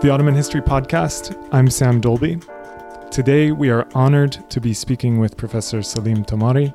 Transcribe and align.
the 0.00 0.08
Ottoman 0.08 0.34
History 0.34 0.62
Podcast. 0.62 1.36
I'm 1.52 1.68
Sam 1.68 2.00
Dolbee. 2.00 2.42
Today, 3.10 3.52
we 3.52 3.68
are 3.68 3.86
honored 3.94 4.32
to 4.48 4.58
be 4.58 4.72
speaking 4.72 5.18
with 5.18 5.36
Professor 5.36 5.82
Salim 5.82 6.24
Tamari, 6.24 6.74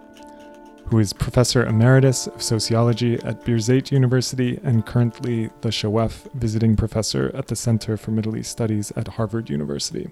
who 0.86 1.00
is 1.00 1.12
Professor 1.12 1.66
Emeritus 1.66 2.28
of 2.28 2.44
Sociology 2.44 3.16
at 3.24 3.44
Birzeit 3.44 3.92
University 3.92 4.60
and 4.64 4.86
currently 4.86 5.50
the 5.62 5.70
Shawwaf 5.70 6.32
Visiting 6.36 6.76
Professor 6.76 7.32
at 7.34 7.48
the 7.48 7.56
Center 7.56 7.98
for 7.98 8.12
Middle 8.12 8.38
East 8.38 8.52
Studies 8.52 8.92
at 8.96 9.08
Harvard 9.08 9.50
University. 9.50 10.08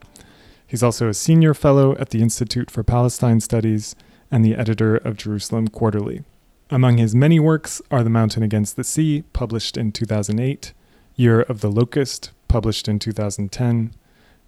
He's 0.65 0.81
also 0.81 1.07
a 1.07 1.13
Senior 1.13 1.53
Fellow 1.53 1.95
at 1.97 2.09
the 2.09 2.23
Institute 2.23 2.71
for 2.71 2.83
Palestine 2.83 3.41
Studies 3.41 3.95
and 4.31 4.43
the 4.43 4.55
editor 4.55 4.95
of 4.95 5.17
Jerusalem 5.17 5.67
Quarterly. 5.67 6.23
Among 6.71 6.97
his 6.97 7.13
many 7.13 7.39
works 7.39 7.79
are 7.91 8.03
The 8.03 8.09
Mountain 8.09 8.41
Against 8.41 8.75
the 8.75 8.83
Sea, 8.83 9.23
published 9.33 9.77
in 9.77 9.91
2008, 9.91 10.73
Year 11.15 11.41
of 11.41 11.61
the 11.61 11.69
Locust, 11.69 12.31
published 12.53 12.87
in 12.87 12.99
2010, 12.99 13.95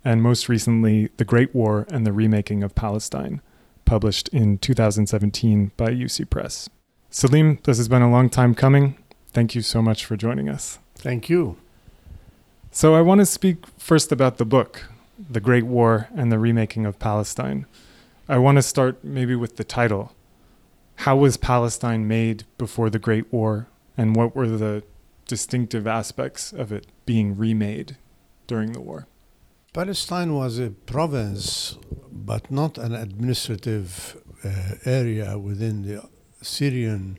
and 0.03 0.21
most 0.21 0.47
recently, 0.47 1.09
The 1.17 1.25
Great 1.25 1.55
War 1.55 1.87
and 1.89 2.05
the 2.05 2.13
Remaking 2.13 2.61
of 2.61 2.75
Palestine, 2.75 3.41
published 3.83 4.27
in 4.27 4.59
2017 4.59 5.71
by 5.75 5.89
UC 5.89 6.29
Press. 6.29 6.69
Salim, 7.09 7.57
this 7.63 7.77
has 7.77 7.87
been 7.87 8.03
a 8.03 8.11
long 8.11 8.29
time 8.29 8.53
coming. 8.53 8.95
Thank 9.29 9.55
you 9.55 9.63
so 9.63 9.81
much 9.81 10.05
for 10.05 10.15
joining 10.15 10.47
us. 10.47 10.77
Thank 10.93 11.29
you. 11.29 11.57
So, 12.69 12.93
I 12.93 13.01
want 13.01 13.21
to 13.21 13.25
speak 13.25 13.65
first 13.79 14.11
about 14.11 14.37
the 14.37 14.45
book, 14.45 14.87
The 15.17 15.41
Great 15.41 15.65
War 15.65 16.07
and 16.15 16.31
the 16.31 16.37
Remaking 16.37 16.85
of 16.85 16.99
Palestine. 16.99 17.65
I 18.29 18.37
want 18.37 18.57
to 18.57 18.61
start 18.61 19.03
maybe 19.03 19.33
with 19.35 19.57
the 19.57 19.63
title. 19.63 20.13
How 20.97 21.17
was 21.17 21.37
Palestine 21.37 22.07
made 22.07 22.43
before 22.59 22.91
the 22.91 22.99
Great 22.99 23.33
War, 23.33 23.65
and 23.97 24.15
what 24.15 24.35
were 24.35 24.47
the 24.47 24.83
distinctive 25.27 25.87
aspects 25.87 26.53
of 26.53 26.71
it 26.71 26.87
being 27.05 27.37
remade 27.37 27.97
during 28.47 28.73
the 28.73 28.81
war? 28.81 29.07
Palestine 29.73 30.33
was 30.33 30.57
a 30.57 30.69
province, 30.69 31.77
but 32.11 32.49
not 32.49 32.77
an 32.77 32.93
administrative 32.93 34.21
uh, 34.43 34.75
area 34.85 35.37
within 35.37 35.81
the 35.81 36.01
Syrian 36.41 37.17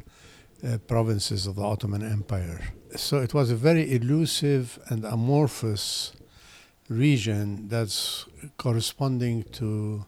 uh, 0.66 0.78
provinces 0.86 1.46
of 1.46 1.56
the 1.56 1.62
Ottoman 1.62 2.02
Empire. 2.02 2.60
So 2.96 3.18
it 3.18 3.34
was 3.34 3.50
a 3.50 3.56
very 3.56 3.92
elusive 3.92 4.78
and 4.88 5.04
amorphous 5.04 6.12
region 6.88 7.68
that's 7.68 8.26
corresponding 8.56 9.42
to 9.52 10.06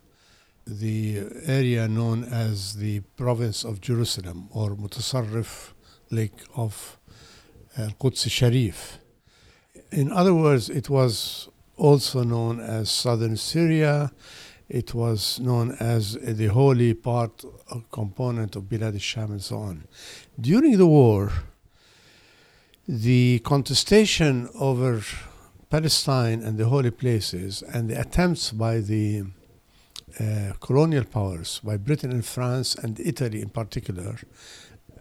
the 0.66 1.22
area 1.46 1.88
known 1.88 2.24
as 2.24 2.76
the 2.76 3.00
province 3.16 3.64
of 3.64 3.80
Jerusalem 3.80 4.48
or 4.50 4.76
Mutasarrif 4.76 5.72
Lake 6.10 6.40
of 6.54 6.97
Quds 7.98 8.30
Sharif. 8.30 8.98
In 9.92 10.10
other 10.12 10.34
words, 10.34 10.68
it 10.68 10.90
was 10.90 11.48
also 11.76 12.24
known 12.24 12.60
as 12.60 12.90
southern 12.90 13.36
Syria. 13.36 14.12
It 14.68 14.94
was 14.94 15.40
known 15.40 15.76
as 15.80 16.14
the 16.14 16.46
holy 16.46 16.92
part 16.94 17.44
or 17.70 17.84
component 17.90 18.56
of 18.56 18.64
Bilad 18.64 18.94
al-Sham 18.94 19.30
and 19.32 19.42
so 19.42 19.58
on. 19.58 19.84
During 20.38 20.76
the 20.76 20.86
war, 20.86 21.32
the 22.86 23.38
contestation 23.40 24.48
over 24.58 25.02
Palestine 25.70 26.42
and 26.42 26.58
the 26.58 26.66
holy 26.66 26.90
places 26.90 27.62
and 27.62 27.88
the 27.88 28.00
attempts 28.00 28.50
by 28.50 28.80
the 28.80 29.24
uh, 30.18 30.52
colonial 30.60 31.04
powers, 31.04 31.60
by 31.62 31.76
Britain 31.76 32.10
and 32.10 32.24
France 32.24 32.74
and 32.74 32.98
Italy 32.98 33.40
in 33.40 33.50
particular, 33.50 34.18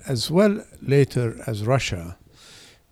as 0.06 0.30
well 0.30 0.64
later 0.82 1.42
as 1.48 1.66
Russia, 1.66 2.18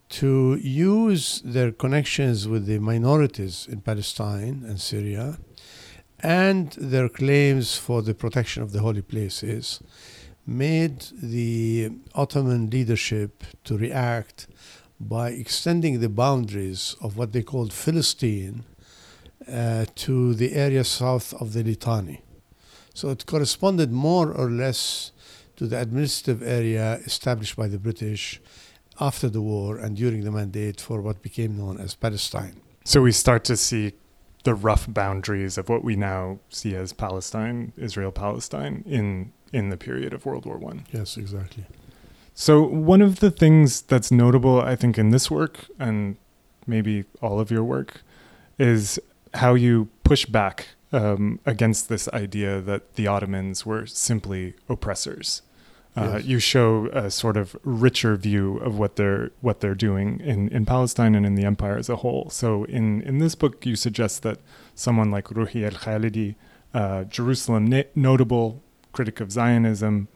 to 0.10 0.56
use 0.56 1.42
their 1.44 1.72
connections 1.72 2.48
with 2.48 2.66
the 2.66 2.80
minorities 2.80 3.68
in 3.70 3.82
Palestine 3.82 4.64
and 4.68 4.80
Syria 4.80 5.38
and 6.20 6.72
their 6.74 7.10
claims 7.10 7.78
for 7.78 8.02
the 8.02 8.14
protection 8.14 8.64
of 8.64 8.72
the 8.72 8.80
holy 8.80 9.02
places 9.02 9.82
made 10.46 11.06
the 11.22 11.90
Ottoman 12.14 12.70
leadership 12.70 13.44
to 13.64 13.78
react 13.78 14.48
by 15.00 15.30
extending 15.30 16.00
the 16.00 16.10
boundaries 16.10 16.96
of 17.02 17.18
what 17.18 17.34
they 17.34 17.42
called 17.42 17.74
Philistine 17.74 18.64
uh, 19.52 19.86
to 19.96 20.34
the 20.34 20.54
area 20.54 20.84
south 20.84 21.34
of 21.42 21.54
the 21.54 21.64
Litani. 21.64 22.22
So 22.94 23.10
it 23.10 23.26
corresponded 23.26 23.92
more 23.92 24.32
or 24.32 24.50
less 24.50 25.12
to 25.58 25.68
the 25.68 25.80
administrative 25.80 26.42
area 26.42 27.00
established 27.06 27.56
by 27.56 27.68
the 27.68 27.78
British 27.78 28.42
after 29.00 29.30
the 29.30 29.42
war 29.42 29.78
and 29.78 29.98
during 29.98 30.24
the 30.24 30.32
mandate 30.32 30.80
for 30.80 31.02
what 31.02 31.22
became 31.22 31.58
known 31.58 31.80
as 31.80 31.96
Palestine. 31.96 32.62
So 32.84 33.02
we 33.02 33.12
start 33.12 33.44
to 33.46 33.58
see 33.58 33.94
the 34.44 34.54
rough 34.54 34.86
boundaries 34.88 35.58
of 35.58 35.70
what 35.70 35.84
we 35.84 35.96
now 35.96 36.40
see 36.50 36.76
as 36.76 36.94
Palestine, 36.94 37.74
Israel 37.78 38.12
Palestine, 38.12 38.84
in 38.86 39.34
in 39.52 39.70
the 39.70 39.78
period 39.78 40.14
of 40.14 40.26
World 40.26 40.46
War 40.46 40.58
One. 40.58 40.86
Yes, 40.92 41.18
exactly. 41.18 41.66
So 42.34 42.62
one 42.62 43.02
of 43.02 43.22
the 43.22 43.32
things 43.32 43.82
that's 43.82 44.12
notable, 44.12 44.62
I 44.62 44.76
think, 44.76 44.98
in 44.98 45.10
this 45.10 45.32
work 45.32 45.68
and 45.80 46.18
maybe 46.68 47.06
all 47.22 47.40
of 47.40 47.50
your 47.50 47.64
work, 47.64 48.02
is 48.60 49.00
how 49.36 49.54
you 49.54 49.88
push 50.04 50.26
back 50.26 50.68
um, 50.92 51.40
against 51.46 51.88
this 51.90 52.08
idea 52.10 52.62
that 52.62 52.96
the 52.96 53.08
Ottomans 53.08 53.66
were 53.66 53.86
simply 53.86 54.54
oppressors 54.68 55.42
uh, 55.96 56.16
yes. 56.16 56.26
You 56.26 56.40
show 56.40 56.88
a 56.88 57.10
sort 57.10 57.38
of 57.38 57.56
richer 57.64 58.18
view 58.18 58.58
of 58.58 58.78
what 58.78 58.98
they're 58.98 59.32
what 59.42 59.62
they're 59.62 59.76
doing 59.76 60.20
in, 60.20 60.50
in 60.50 60.66
Palestine 60.66 61.16
and 61.16 61.26
in 61.26 61.36
the 61.36 61.46
empire 61.46 61.78
as 61.78 61.90
a 61.90 61.98
whole. 61.98 62.30
So 62.30 62.66
in, 62.66 63.02
in 63.04 63.20
this 63.20 63.36
book, 63.36 63.66
you 63.66 63.76
suggest 63.76 64.22
that 64.24 64.40
someone 64.74 65.10
like 65.10 65.26
Ruhi 65.26 65.64
al 65.64 65.72
Khalidi, 65.72 66.36
uh, 66.74 67.06
Jerusalem 67.06 67.68
na- 67.68 67.84
notable 67.96 68.62
critic 68.92 69.22
of 69.22 69.32
Zionism, 69.32 70.10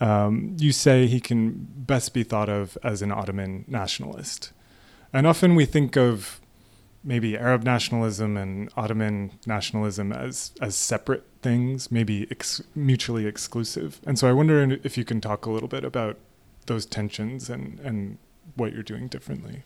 um, 0.00 0.56
you 0.58 0.70
say 0.70 1.06
he 1.08 1.20
can 1.20 1.66
best 1.76 2.14
be 2.14 2.22
thought 2.22 2.48
of 2.48 2.78
as 2.84 3.02
an 3.02 3.10
Ottoman 3.10 3.64
nationalist. 3.66 4.52
And 5.12 5.26
often 5.26 5.56
we 5.56 5.64
think 5.64 5.96
of 5.96 6.40
maybe 7.04 7.36
Arab 7.36 7.62
nationalism 7.62 8.36
and 8.36 8.70
Ottoman 8.76 9.32
nationalism 9.46 10.12
as 10.12 10.52
as 10.60 10.76
separate 10.76 11.24
things, 11.42 11.90
maybe 11.90 12.26
ex- 12.30 12.62
mutually 12.74 13.26
exclusive. 13.26 14.00
And 14.06 14.18
so 14.18 14.28
I 14.28 14.32
wonder 14.32 14.78
if 14.82 14.98
you 14.98 15.04
can 15.04 15.20
talk 15.20 15.46
a 15.46 15.50
little 15.50 15.68
bit 15.68 15.84
about 15.84 16.16
those 16.66 16.86
tensions 16.86 17.48
and 17.48 17.80
and 17.80 18.18
what 18.56 18.72
you're 18.72 18.82
doing 18.82 19.08
differently. 19.08 19.62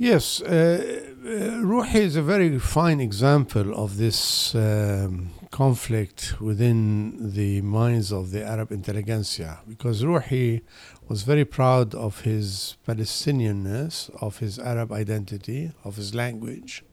Yes, 0.00 0.40
uh, 0.40 0.46
uh, 0.46 1.28
Ruhi 1.60 1.96
is 1.96 2.14
a 2.14 2.22
very 2.22 2.56
fine 2.60 3.00
example 3.00 3.74
of 3.74 3.96
this 3.96 4.54
um, 4.54 5.30
conflict 5.50 6.40
within 6.40 7.32
the 7.32 7.62
minds 7.62 8.12
of 8.12 8.30
the 8.30 8.46
Arab 8.46 8.70
intelligentsia 8.70 9.58
because 9.66 10.04
Ruhi 10.04 10.62
was 11.08 11.24
very 11.24 11.44
proud 11.44 11.96
of 11.96 12.20
his 12.20 12.76
Palestinianness, 12.86 14.08
of 14.22 14.38
his 14.38 14.60
Arab 14.60 14.92
identity, 14.92 15.72
of 15.82 15.96
his 15.96 16.14
language, 16.14 16.84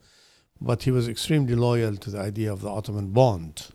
but 0.59 0.81
he 0.81 0.89
was 0.89 1.07
extremely 1.07 1.53
loyal 1.53 1.97
to 1.97 2.09
the 2.09 2.19
idea 2.19 2.51
of 2.51 2.61
the 2.61 2.71
Ottoman 2.71 3.11
bond. 3.11 3.67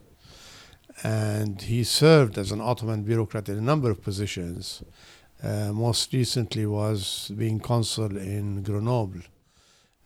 And 1.03 1.61
he 1.61 1.85
served 1.85 2.37
as 2.37 2.51
an 2.51 2.59
Ottoman 2.59 3.03
bureaucrat 3.03 3.47
in 3.47 3.57
a 3.57 3.61
number 3.61 3.89
of 3.89 4.03
positions. 4.03 4.83
Uh, 5.43 5.71
most 5.73 6.13
recently 6.13 6.65
was 6.67 7.31
being 7.35 7.59
consul 7.59 8.15
in 8.15 8.61
Grenoble, 8.61 9.21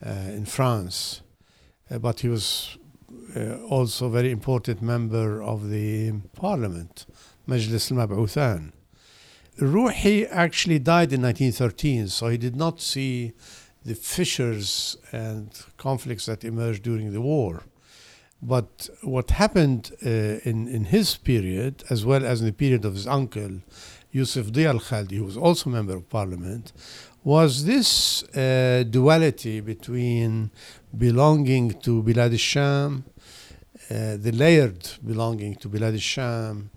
uh, 0.05 0.09
in 0.09 0.45
France. 0.45 1.21
Uh, 1.91 1.97
but 1.99 2.21
he 2.21 2.29
was 2.29 2.77
uh, 3.35 3.57
also 3.69 4.07
a 4.07 4.09
very 4.09 4.31
important 4.31 4.81
member 4.81 5.43
of 5.43 5.69
the 5.69 6.13
parliament, 6.35 7.05
Majlis 7.47 7.91
al-Mab'uthan. 7.91 8.71
Ruhi 9.59 10.27
actually 10.31 10.79
died 10.79 11.13
in 11.13 11.21
1913, 11.21 12.07
so 12.07 12.27
he 12.27 12.37
did 12.37 12.55
not 12.55 12.81
see 12.81 13.33
the 13.83 13.95
fissures 13.95 14.97
and 15.11 15.49
conflicts 15.77 16.25
that 16.25 16.43
emerged 16.43 16.83
during 16.83 17.13
the 17.13 17.21
war. 17.21 17.63
But 18.41 18.89
what 19.01 19.31
happened 19.31 19.91
uh, 20.05 20.09
in, 20.09 20.67
in 20.67 20.85
his 20.85 21.15
period, 21.15 21.83
as 21.89 22.05
well 22.05 22.25
as 22.25 22.41
in 22.41 22.47
the 22.47 22.53
period 22.53 22.83
of 22.83 22.93
his 22.93 23.07
uncle, 23.07 23.61
Yusuf 24.15 24.49
Dia 24.49 24.69
al 24.69 24.79
Khalidi, 24.79 25.17
who 25.17 25.25
was 25.25 25.35
also 25.35 25.69
a 25.69 25.73
member 25.73 25.97
of 25.97 26.09
parliament, 26.09 26.71
was 27.21 27.65
this 27.65 28.23
uh, 28.23 28.85
duality 28.89 29.59
between 29.59 30.51
belonging 30.97 31.73
to 31.81 32.01
Bilad 32.01 32.31
al-Sham, 32.31 33.03
uh, 33.91 34.15
the 34.25 34.31
layered 34.31 34.87
belonging 35.05 35.55
to 35.55 35.67
Bilad 35.67 35.95
al-Sham, 35.99 36.69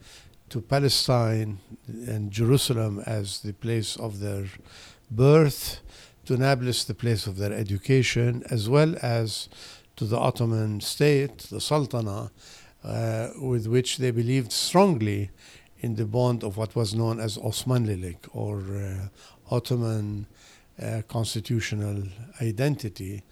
to 0.49 0.61
Palestine 0.61 1.61
and 1.87 2.33
Jerusalem 2.33 3.05
as 3.07 3.39
the 3.41 3.53
place 3.53 3.97
of 3.97 4.19
their 4.19 4.47
birth, 5.09 5.81
to 6.25 6.37
Nablus, 6.37 6.83
the 6.83 6.95
place 7.05 7.29
of 7.29 7.37
their 7.37 7.53
education, 7.53 8.43
as 8.51 8.69
well 8.69 8.97
as 9.01 9.49
to 9.95 10.07
the 10.07 10.19
Ottoman 10.19 10.81
state, 10.81 11.39
the 11.55 11.61
Sultanate, 11.61 12.31
uh, 12.83 13.29
with 13.41 13.69
which 13.69 13.99
they 13.99 14.11
believed 14.11 14.51
strongly 14.51 15.31
in 15.81 15.95
the 15.95 16.05
bond 16.05 16.43
of 16.43 16.57
what 16.57 16.75
was 16.75 16.95
known 16.95 17.21
as 17.21 17.39
Osmanlilik 17.39 18.29
or 18.33 18.61
uh, 18.77 19.55
Ottoman 19.55 20.27
uh, 20.83 21.03
constitutional 21.09 22.05
identity 22.41 23.23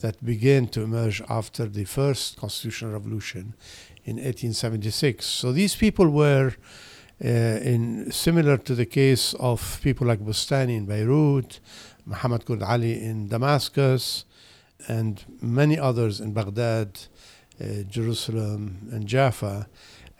that 0.00 0.24
began 0.24 0.66
to 0.68 0.82
emerge 0.82 1.22
after 1.28 1.66
the 1.66 1.84
first 1.84 2.36
constitutional 2.36 2.92
revolution 2.92 3.54
in 4.04 4.16
1876. 4.16 5.24
So 5.24 5.52
these 5.52 5.74
people 5.74 6.08
were 6.08 6.54
uh, 7.24 7.28
in 7.28 8.10
similar 8.10 8.56
to 8.58 8.74
the 8.74 8.86
case 8.86 9.34
of 9.34 9.80
people 9.82 10.06
like 10.06 10.20
Bustani 10.20 10.76
in 10.76 10.86
Beirut, 10.86 11.60
Muhammad 12.04 12.44
Kurd 12.44 12.62
Ali 12.62 13.02
in 13.02 13.28
Damascus, 13.28 14.24
and 14.88 15.24
many 15.40 15.78
others 15.78 16.20
in 16.20 16.32
Baghdad, 16.32 16.98
uh, 17.60 17.82
Jerusalem, 17.88 18.88
and 18.92 19.06
Jaffa, 19.06 19.68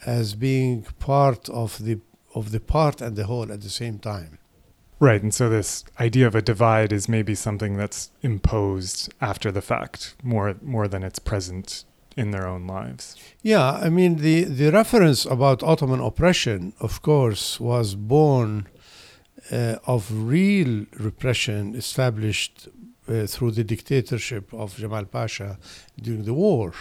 as 0.06 0.34
being 0.34 0.82
part 0.98 1.48
of 1.48 1.84
the 1.84 2.00
of 2.34 2.50
the 2.50 2.60
part 2.60 3.00
and 3.00 3.16
the 3.16 3.24
whole 3.24 3.52
at 3.52 3.60
the 3.60 3.70
same 3.70 3.98
time. 3.98 4.38
Right, 5.00 5.22
and 5.22 5.34
so 5.34 5.48
this 5.48 5.84
idea 6.00 6.26
of 6.26 6.34
a 6.34 6.42
divide 6.42 6.92
is 6.92 7.08
maybe 7.08 7.34
something 7.34 7.76
that's 7.76 8.10
imposed 8.22 9.12
after 9.20 9.52
the 9.52 9.62
fact 9.62 10.14
more 10.22 10.56
more 10.62 10.88
than 10.88 11.02
it's 11.02 11.18
present 11.18 11.84
in 12.16 12.30
their 12.30 12.46
own 12.46 12.66
lives. 12.66 13.16
Yeah, 13.42 13.72
I 13.72 13.88
mean 13.90 14.16
the 14.16 14.44
the 14.44 14.70
reference 14.70 15.26
about 15.26 15.62
Ottoman 15.62 16.00
oppression, 16.00 16.72
of 16.80 17.02
course, 17.02 17.60
was 17.60 17.94
born 17.94 18.68
uh, 19.50 19.76
of 19.86 20.10
real 20.10 20.86
repression 20.98 21.74
established 21.74 22.68
uh, 23.08 23.26
through 23.26 23.50
the 23.50 23.64
dictatorship 23.64 24.52
of 24.54 24.76
Jamal 24.76 25.04
Pasha 25.04 25.58
during 26.00 26.24
the 26.24 26.34
war, 26.34 26.72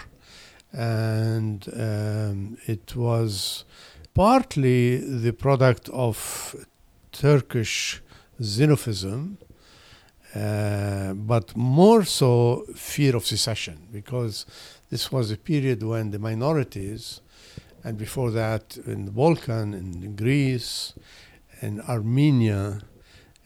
and 0.73 1.67
um, 1.75 2.57
it 2.65 2.95
was 2.95 3.65
partly 4.13 4.97
the 4.97 5.31
product 5.31 5.89
of 5.89 6.55
Turkish 7.11 8.01
xenophism, 8.41 9.37
uh, 10.35 11.13
but 11.13 11.55
more 11.55 12.03
so 12.03 12.65
fear 12.75 13.15
of 13.15 13.25
secession, 13.25 13.87
because 13.91 14.45
this 14.89 15.11
was 15.11 15.31
a 15.31 15.37
period 15.37 15.83
when 15.83 16.09
the 16.09 16.19
minorities, 16.19 17.21
and 17.83 17.97
before 17.97 18.31
that 18.31 18.77
in 18.87 19.05
the 19.05 19.11
Balkan, 19.11 19.73
in 19.73 20.15
Greece, 20.15 20.93
and 21.61 21.81
Armenia, 21.81 22.81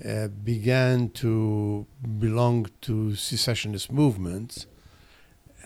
uh, 0.06 0.28
began 0.44 1.10
to 1.10 1.86
belong 2.20 2.68
to 2.82 3.16
secessionist 3.16 3.92
movements. 3.92 4.68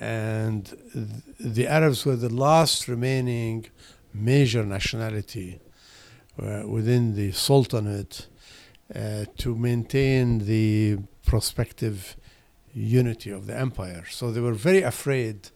And 0.02 0.66
th- 0.66 1.54
the 1.56 1.68
Arabs 1.68 2.06
were 2.06 2.16
the 2.16 2.34
last 2.34 2.88
remaining 2.88 3.68
major 4.16 4.66
nationality 4.66 5.60
uh, 6.42 6.64
within 6.66 7.16
the 7.16 7.32
Sultanate 7.34 8.28
uh, 8.96 9.26
to 9.38 9.56
maintain 9.56 10.40
the 10.40 10.98
prospective 11.24 12.18
unity 12.74 13.30
of 13.30 13.46
the 13.46 13.56
empire. 13.56 14.04
So 14.10 14.32
they 14.32 14.42
were 14.42 14.54
very 14.54 14.82
afraid 14.82 15.50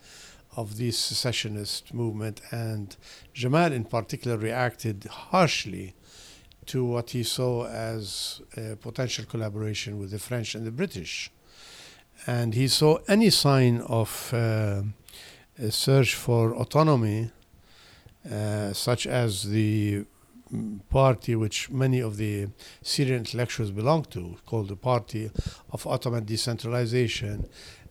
of 0.55 0.77
this 0.77 0.99
secessionist 0.99 1.91
movement, 1.91 2.39
and 2.51 2.95
Jamal 3.33 3.73
in 3.73 3.83
particular 3.83 4.37
reacted 4.37 5.05
harshly 5.05 5.95
to 6.67 6.85
what 6.85 7.09
he 7.09 7.23
saw 7.23 7.65
as 7.67 8.41
potential 8.81 9.25
collaboration 9.25 9.99
with 9.99 10.11
the 10.11 10.19
French 10.19 10.55
and 10.55 10.65
the 10.65 10.71
British. 10.71 11.31
And 12.27 12.53
he 12.53 12.67
saw 12.67 12.97
any 13.07 13.29
sign 13.29 13.81
of 13.81 14.31
uh, 14.33 14.81
a 15.59 15.71
search 15.71 16.15
for 16.15 16.55
autonomy, 16.55 17.31
uh, 18.31 18.73
such 18.73 19.05
as 19.07 19.49
the 19.49 20.05
party 20.89 21.35
which 21.35 21.69
many 21.69 21.99
of 21.99 22.17
the 22.17 22.47
Syrian 22.81 23.17
intellectuals 23.17 23.71
belong 23.71 24.05
to, 24.05 24.37
called 24.45 24.69
the 24.69 24.75
Party 24.75 25.29
of 25.71 25.85
Ottoman 25.87 26.25
Decentralization, 26.25 27.47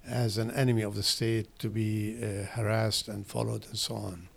as 0.06 0.38
an 0.38 0.50
enemy 0.50 0.82
of 0.82 0.94
the 0.94 1.02
state 1.02 1.58
to 1.58 1.68
be 1.68 2.16
uh, 2.22 2.44
harassed 2.52 3.08
and 3.08 3.26
followed 3.26 3.66
and 3.66 3.78
so 3.78 3.94
on. 3.94 4.28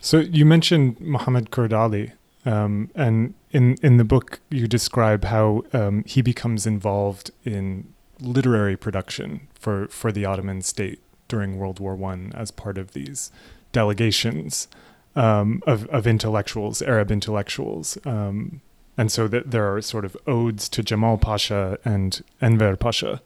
So 0.00 0.18
you 0.18 0.44
mentioned 0.44 1.00
Muhammad 1.00 1.50
Kurd 1.50 1.72
Ali, 1.72 2.12
um, 2.44 2.90
and 2.94 3.34
in 3.50 3.76
in 3.82 3.96
the 3.96 4.04
book 4.04 4.40
you 4.50 4.66
describe 4.68 5.24
how 5.24 5.64
um, 5.72 6.04
he 6.06 6.22
becomes 6.22 6.66
involved 6.66 7.30
in 7.44 7.92
literary 8.20 8.76
production 8.76 9.48
for 9.54 9.88
for 9.88 10.12
the 10.12 10.24
Ottoman 10.24 10.62
state 10.62 11.00
during 11.28 11.58
World 11.58 11.80
War 11.80 11.94
One 11.94 12.32
as 12.34 12.50
part 12.50 12.78
of 12.78 12.92
these 12.92 13.30
delegations 13.72 14.68
um, 15.14 15.62
of, 15.66 15.86
of 15.88 16.06
intellectuals, 16.06 16.80
Arab 16.82 17.10
intellectuals. 17.10 17.98
Um, 18.06 18.60
and 18.96 19.12
so 19.12 19.28
that 19.28 19.50
there 19.52 19.72
are 19.72 19.80
sort 19.80 20.04
of 20.04 20.16
odes 20.26 20.68
to 20.70 20.82
Jamal 20.82 21.18
Pasha 21.18 21.78
and 21.84 22.22
Enver 22.40 22.76
Pasha 22.76 23.22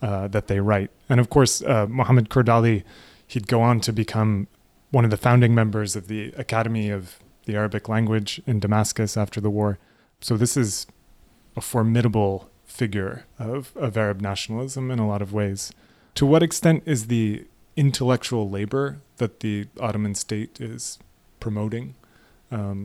uh, 0.00 0.28
that 0.28 0.46
they 0.46 0.60
write. 0.60 0.90
And 1.08 1.20
of 1.20 1.28
course, 1.28 1.62
uh, 1.62 1.86
Kurd 2.28 2.48
Ali, 2.48 2.84
he'd 3.26 3.46
go 3.46 3.60
on 3.60 3.80
to 3.80 3.92
become 3.92 4.48
one 4.90 5.04
of 5.04 5.10
the 5.10 5.16
founding 5.16 5.54
members 5.54 5.94
of 5.94 6.08
the 6.08 6.32
Academy 6.36 6.88
of 6.88 7.18
the 7.44 7.54
Arabic 7.54 7.88
Language 7.88 8.40
in 8.46 8.60
Damascus 8.60 9.16
after 9.16 9.40
the 9.40 9.50
war. 9.50 9.78
So 10.20 10.36
this 10.36 10.56
is 10.56 10.86
a 11.56 11.60
formidable 11.60 12.50
figure 12.80 13.12
of, 13.38 13.60
of 13.76 13.96
Arab 14.04 14.18
nationalism 14.22 14.90
in 14.90 14.98
a 14.98 15.06
lot 15.12 15.22
of 15.26 15.30
ways. 15.40 15.60
To 16.14 16.24
what 16.32 16.42
extent 16.42 16.82
is 16.86 17.00
the 17.06 17.44
intellectual 17.76 18.44
labor 18.58 18.86
that 19.16 19.40
the 19.40 19.66
Ottoman 19.86 20.14
state 20.14 20.60
is 20.72 20.98
promoting 21.44 21.86
um, 22.50 22.80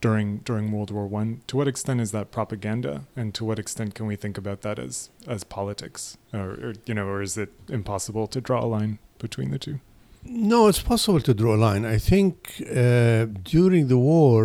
during 0.00 0.28
during 0.48 0.64
World 0.72 0.90
War 0.96 1.06
One. 1.20 1.30
To 1.50 1.56
what 1.58 1.68
extent 1.68 2.00
is 2.00 2.10
that 2.16 2.26
propaganda, 2.38 2.94
and 3.20 3.34
to 3.36 3.44
what 3.48 3.58
extent 3.58 3.90
can 3.96 4.06
we 4.10 4.16
think 4.16 4.38
about 4.38 4.58
that 4.66 4.78
as 4.86 4.94
as 5.34 5.40
politics, 5.58 6.00
or, 6.32 6.48
or 6.64 6.72
you 6.88 6.94
know, 6.96 7.06
or 7.12 7.20
is 7.28 7.34
it 7.44 7.50
impossible 7.68 8.26
to 8.34 8.40
draw 8.48 8.60
a 8.64 8.70
line 8.76 8.98
between 9.24 9.50
the 9.54 9.60
two? 9.66 9.76
No, 10.24 10.68
it's 10.70 10.84
possible 10.92 11.20
to 11.28 11.34
draw 11.40 11.54
a 11.54 11.60
line. 11.68 11.84
I 11.96 11.98
think 12.10 12.62
uh, 12.84 13.26
during 13.54 13.88
the 13.92 14.00
war, 14.12 14.40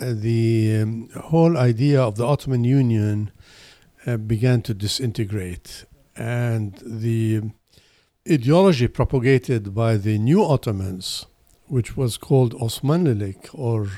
uh, 0.00 0.12
the 0.28 0.40
um, 0.82 1.08
whole 1.30 1.54
idea 1.70 2.00
of 2.08 2.12
the 2.20 2.26
Ottoman 2.32 2.64
Union 2.80 3.30
uh, 4.06 4.16
began 4.16 4.62
to 4.62 4.74
disintegrate, 4.74 5.84
and 6.16 6.80
the 6.84 7.42
ideology 8.30 8.88
propagated 8.88 9.74
by 9.74 9.96
the 9.96 10.18
new 10.18 10.42
Ottomans 10.42 11.26
which 11.68 11.96
was 11.96 12.16
called 12.16 12.54
Osmanlilik 12.54 13.48
or 13.52 13.88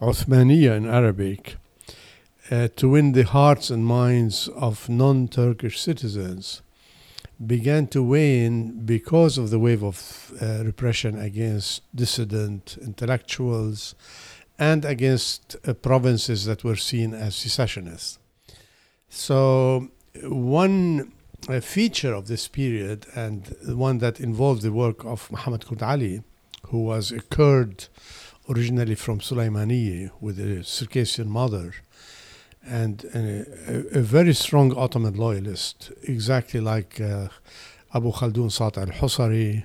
Uthmaniya 0.00 0.76
in 0.76 0.86
Arabic, 0.86 1.56
uh, 2.50 2.68
to 2.76 2.88
win 2.88 3.12
the 3.12 3.24
hearts 3.24 3.70
and 3.70 3.84
minds 3.84 4.48
of 4.48 4.88
non 4.88 5.28
Turkish 5.28 5.80
citizens, 5.80 6.62
began 7.44 7.86
to 7.88 8.02
wane 8.02 8.84
because 8.84 9.38
of 9.38 9.50
the 9.50 9.58
wave 9.58 9.82
of 9.82 10.32
uh, 10.40 10.62
repression 10.64 11.18
against 11.18 11.82
dissident 11.94 12.78
intellectuals 12.80 13.94
and 14.58 14.84
against 14.84 15.56
uh, 15.64 15.72
provinces 15.72 16.44
that 16.44 16.62
were 16.62 16.76
seen 16.76 17.14
as 17.14 17.34
secessionists. 17.34 18.18
So, 19.14 19.90
one 20.22 21.12
feature 21.60 22.14
of 22.14 22.28
this 22.28 22.48
period, 22.48 23.06
and 23.14 23.54
one 23.66 23.98
that 23.98 24.18
involved 24.18 24.62
the 24.62 24.72
work 24.72 25.04
of 25.04 25.30
Muhammad 25.30 25.66
Kurd 25.66 25.82
Ali, 25.82 26.22
who 26.68 26.82
was 26.84 27.12
a 27.12 27.20
Kurd 27.20 27.88
originally 28.48 28.94
from 28.94 29.20
Sulaimaniye 29.20 30.10
with 30.22 30.40
a 30.40 30.64
Circassian 30.64 31.28
mother 31.28 31.74
and 32.64 33.04
a, 33.14 33.98
a, 33.98 34.00
very 34.00 34.32
strong 34.32 34.74
Ottoman 34.74 35.14
loyalist, 35.14 35.92
exactly 36.04 36.60
like 36.60 36.98
uh, 36.98 37.28
Abu 37.92 38.12
Khaldun 38.12 38.50
Sati 38.50 38.80
al 38.80 38.86
Husari, 38.86 39.64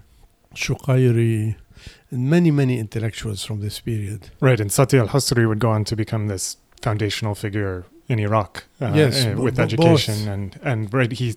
Shuqayri, 0.56 1.56
and 2.12 2.30
many, 2.30 2.52
many 2.52 2.80
intellectuals 2.80 3.46
from 3.46 3.62
this 3.62 3.80
period. 3.80 4.30
Right, 4.42 4.60
and 4.60 4.74
Sati 4.74 4.98
al 4.98 5.08
Husari 5.08 5.48
would 5.48 5.60
go 5.60 5.70
on 5.70 5.86
to 5.86 5.96
become 5.96 6.28
this 6.28 6.58
foundational 6.82 7.34
figure 7.34 7.86
in 8.08 8.20
Iraq 8.20 8.66
uh, 8.82 8.92
yes, 8.96 9.26
uh, 9.26 9.36
with 9.38 9.60
education 9.60 10.16
both. 10.26 10.34
and 10.34 10.60
and 10.64 10.94
right 10.94 11.12
he 11.12 11.36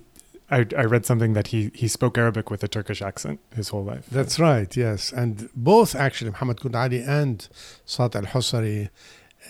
I, 0.50 0.66
I 0.76 0.84
read 0.84 1.06
something 1.06 1.34
that 1.34 1.48
he, 1.48 1.70
he 1.74 1.86
spoke 1.86 2.18
Arabic 2.18 2.50
with 2.50 2.64
a 2.64 2.68
Turkish 2.68 3.00
accent 3.02 3.38
his 3.54 3.68
whole 3.68 3.84
life. 3.84 4.06
That's 4.10 4.40
right, 4.40 4.76
yes. 4.76 5.12
And 5.12 5.48
both 5.54 5.94
actually, 5.94 6.30
Muhammad 6.30 6.60
Kurd 6.60 6.74
Ali 6.74 7.02
and 7.02 7.48
Sati 7.84 8.18
al 8.18 8.24
Husari, 8.24 8.88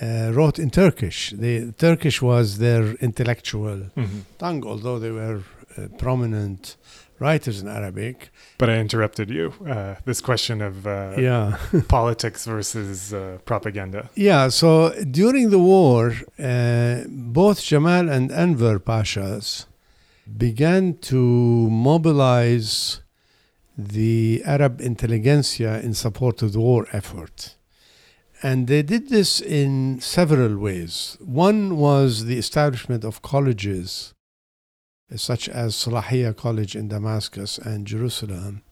uh, 0.03 0.31
wrote 0.33 0.59
in 0.59 0.71
Turkish. 0.71 1.31
The 1.31 1.73
Turkish 1.73 2.21
was 2.23 2.59
their 2.59 2.95
intellectual 2.97 3.91
mm-hmm. 3.97 4.21
tongue, 4.39 4.65
although 4.65 4.99
they 4.99 5.11
were 5.11 5.43
uh, 5.77 5.89
prominent 5.99 6.77
writers 7.21 7.61
in 7.61 7.69
Arabic. 7.69 8.31
But 8.59 8.71
I 8.71 8.79
interrupted 8.79 9.31
you. 9.31 9.53
Uh, 9.67 9.97
this 10.05 10.21
question 10.21 10.61
of 10.63 10.87
uh, 10.87 11.15
yeah. 11.17 11.59
politics 11.89 12.47
versus 12.47 13.15
uh, 13.15 13.39
propaganda. 13.45 14.11
Yeah, 14.15 14.49
so 14.49 14.91
during 15.05 15.51
the 15.51 15.59
war, 15.59 16.15
uh, 16.39 17.03
both 17.09 17.63
Jamal 17.63 18.09
and 18.09 18.33
Enver 18.33 18.79
Pashas 18.79 19.67
began 20.37 20.99
to 20.99 21.17
mobilize 21.71 23.01
the 23.77 24.43
Arab 24.45 24.81
intelligentsia 24.81 25.81
in 25.81 25.95
support 25.95 26.43
of 26.43 26.53
the 26.53 26.61
war 26.61 26.87
effort. 26.93 27.57
And 28.43 28.67
they 28.67 28.83
did 28.83 29.11
this 29.11 29.41
in 29.41 30.01
several 30.01 30.57
ways. 30.57 31.19
One 31.21 31.77
was 31.77 32.25
the 32.25 32.39
establishment 32.39 33.05
of 33.05 33.21
colleges 33.21 34.15
such 35.17 35.49
as 35.49 35.75
Salahiyah 35.75 36.37
College 36.37 36.77
in 36.77 36.89
Damascus 36.89 37.59
and 37.59 37.87
Jerusalem, 37.87 38.63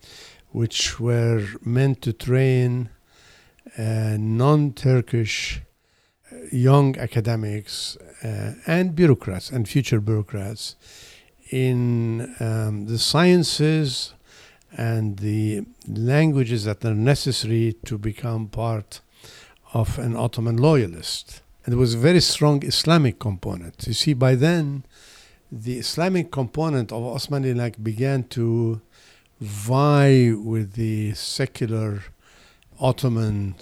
which 0.50 1.00
were 1.00 1.47
meant 1.64 2.02
to 2.02 2.12
train 2.12 2.90
uh, 3.76 4.16
non 4.18 4.73
Turkish 4.73 5.61
uh, 6.33 6.37
young 6.52 6.97
academics 6.99 7.97
uh, 8.23 8.54
and 8.66 8.95
bureaucrats 8.95 9.50
and 9.50 9.68
future 9.68 10.00
bureaucrats 10.00 10.76
in 11.50 12.35
um, 12.40 12.87
the 12.87 12.99
sciences 12.99 14.14
and 14.76 15.18
the 15.18 15.62
languages 15.87 16.64
that 16.64 16.85
are 16.85 16.95
necessary 16.95 17.75
to 17.85 17.99
become 17.99 18.49
part 18.49 19.00
of 19.73 19.99
an 19.99 20.16
Ottoman 20.16 20.57
loyalist. 20.57 21.42
And 21.64 21.73
there 21.73 21.78
was 21.78 21.95
a 21.95 21.99
very 21.99 22.21
strong 22.21 22.62
Islamic 22.64 23.18
component. 23.18 23.87
You 23.87 23.92
see, 23.92 24.14
by 24.14 24.35
then, 24.35 24.85
the 25.50 25.78
Islamic 25.78 26.31
component 26.31 26.93
of 26.93 27.02
Osmanlilik 27.02 27.83
began 27.83 28.25
to 28.25 28.81
vie 29.40 30.33
with 30.33 30.75
the 30.75 31.14
secular 31.14 32.02
Ottoman 32.81 33.55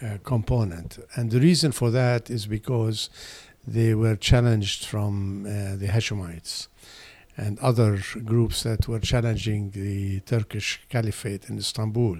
uh, 0.00 0.18
component. 0.24 0.98
And 1.16 1.30
the 1.30 1.40
reason 1.40 1.72
for 1.72 1.90
that 1.90 2.30
is 2.30 2.46
because 2.46 3.10
they 3.66 3.94
were 3.94 4.16
challenged 4.16 4.84
from 4.86 5.46
uh, 5.46 5.76
the 5.76 5.88
Hashemites 5.88 6.68
and 7.36 7.58
other 7.60 7.98
groups 8.24 8.62
that 8.62 8.88
were 8.88 9.00
challenging 9.00 9.70
the 9.70 10.20
Turkish 10.20 10.80
Caliphate 10.88 11.48
in 11.48 11.58
Istanbul. 11.58 12.18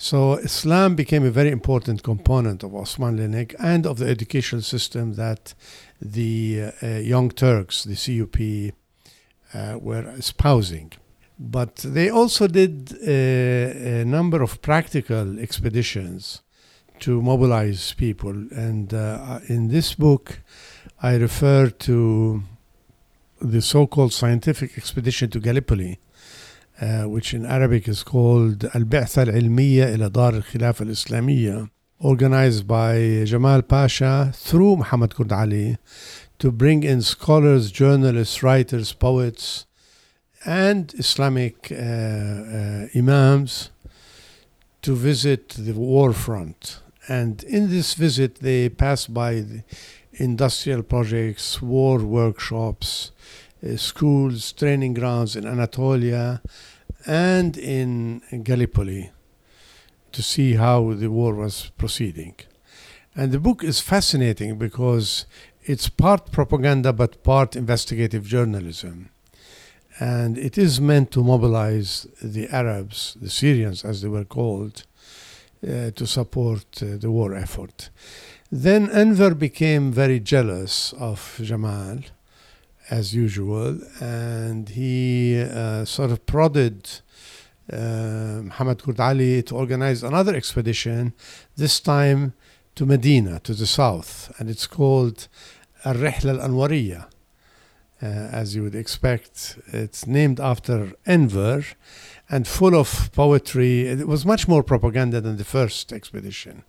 So 0.00 0.34
Islam 0.34 0.94
became 0.94 1.24
a 1.24 1.30
very 1.30 1.50
important 1.50 2.04
component 2.04 2.62
of 2.62 2.72
Osman 2.72 3.18
Osmanli 3.18 3.54
and 3.58 3.84
of 3.84 3.98
the 3.98 4.06
educational 4.06 4.62
system 4.62 5.14
that 5.14 5.54
the 6.00 6.70
uh, 6.80 6.86
young 6.86 7.30
Turks, 7.30 7.82
the 7.82 7.96
CUP, 7.96 8.74
uh, 9.54 9.76
were 9.80 10.08
espousing. 10.16 10.92
But 11.36 11.76
they 11.76 12.10
also 12.10 12.46
did 12.46 12.96
a, 13.02 14.02
a, 14.02 14.04
number 14.04 14.40
of 14.40 14.62
practical 14.62 15.38
expeditions 15.40 16.42
to 17.00 17.20
mobilize 17.20 17.92
people. 17.94 18.36
And 18.52 18.94
uh, 18.94 19.40
in 19.48 19.66
this 19.68 19.94
book, 19.94 20.40
I 21.02 21.16
refer 21.16 21.70
to 21.70 22.42
the 23.40 23.62
so 23.62 23.88
called 23.88 24.12
scientific 24.12 24.78
expedition 24.78 25.30
to 25.30 25.40
Gallipoli, 25.40 25.92
uh, 25.92 26.07
which 26.80 27.34
in 27.34 27.44
Arabic 27.44 27.88
is 27.88 28.02
called 28.02 28.64
Al-Bi'tha 28.74 29.26
al-Ilmiya 29.26 29.94
ila 29.94 30.10
Dar 30.10 30.34
al-Khilafa 30.34 30.82
al-Islamiyya 30.82 31.68
organized 32.00 32.66
by 32.66 33.24
Jamal 33.24 33.62
Pasha 33.62 34.32
through 34.34 34.76
Muhammad 34.76 35.14
Kurd 35.14 35.32
Ali 35.32 35.78
to 36.38 36.52
bring 36.52 36.84
in 36.84 37.02
scholars, 37.02 37.72
journalists, 37.72 38.42
writers, 38.42 38.92
poets, 38.92 39.66
and 40.44 40.94
Islamic 40.94 41.72
uh, 41.72 41.74
uh, 41.74 42.86
imams 42.94 43.70
to 44.82 44.94
visit 44.94 45.48
the 45.48 45.72
war 45.72 46.12
front. 46.12 46.80
And 47.08 47.42
in 47.44 47.70
this 47.70 47.94
visit, 47.94 48.36
they 48.36 48.68
passed 48.68 49.12
by 49.12 49.64
industrial 50.12 50.82
projects, 50.82 51.60
war 51.60 51.98
workshops, 51.98 53.10
uh, 53.10 53.17
schools, 53.76 54.52
training 54.52 54.94
grounds 54.94 55.36
in 55.36 55.46
Anatolia 55.46 56.40
and 57.06 57.56
in 57.56 58.22
Gallipoli 58.42 59.10
to 60.12 60.22
see 60.22 60.54
how 60.54 60.94
the 60.94 61.10
war 61.10 61.34
was 61.34 61.70
proceeding. 61.76 62.34
And 63.14 63.32
the 63.32 63.40
book 63.40 63.64
is 63.64 63.80
fascinating 63.80 64.58
because 64.58 65.26
it's 65.64 65.88
part 65.88 66.30
propaganda 66.32 66.92
but 66.92 67.22
part 67.22 67.56
investigative 67.56 68.24
journalism. 68.24 69.10
And 70.00 70.38
it 70.38 70.56
is 70.56 70.80
meant 70.80 71.10
to 71.12 71.24
mobilize 71.24 72.06
the 72.22 72.48
Arabs, 72.48 73.16
the 73.20 73.30
Syrians 73.30 73.84
as 73.84 74.00
they 74.00 74.08
were 74.08 74.24
called, 74.24 74.84
uh, 75.62 75.90
to 75.90 76.06
support 76.06 76.64
uh, 76.82 76.96
the 76.96 77.10
war 77.10 77.34
effort. 77.34 77.90
Then 78.50 78.88
Enver 78.90 79.34
became 79.34 79.92
very 79.92 80.20
jealous 80.20 80.94
of 80.94 81.40
Jamal, 81.42 81.98
as 82.90 83.14
usual, 83.14 83.78
and 84.00 84.68
he 84.70 85.40
uh, 85.40 85.84
sort 85.84 86.10
of 86.10 86.24
prodded 86.26 86.88
uh, 87.72 88.40
Muhammad 88.44 88.82
Kurd 88.82 89.00
Ali 89.00 89.42
to 89.42 89.54
organize 89.54 90.02
another 90.02 90.34
expedition, 90.34 91.12
this 91.56 91.80
time 91.80 92.32
to 92.74 92.86
Medina, 92.86 93.40
to 93.40 93.52
the 93.54 93.66
south, 93.66 94.32
and 94.38 94.48
it's 94.48 94.66
called 94.66 95.28
Al-Rihla 95.84 96.40
al-Anwariya. 96.40 97.06
Uh, 98.00 98.06
as 98.06 98.54
you 98.54 98.62
would 98.62 98.76
expect, 98.76 99.58
it's 99.66 100.06
named 100.06 100.38
after 100.38 100.92
Enver 101.04 101.64
and 102.30 102.46
full 102.46 102.76
of 102.76 103.10
poetry. 103.12 103.88
It 103.88 104.06
was 104.06 104.24
much 104.24 104.46
more 104.46 104.62
propaganda 104.62 105.20
than 105.20 105.36
the 105.36 105.44
first 105.44 105.92
expedition. 105.92 106.62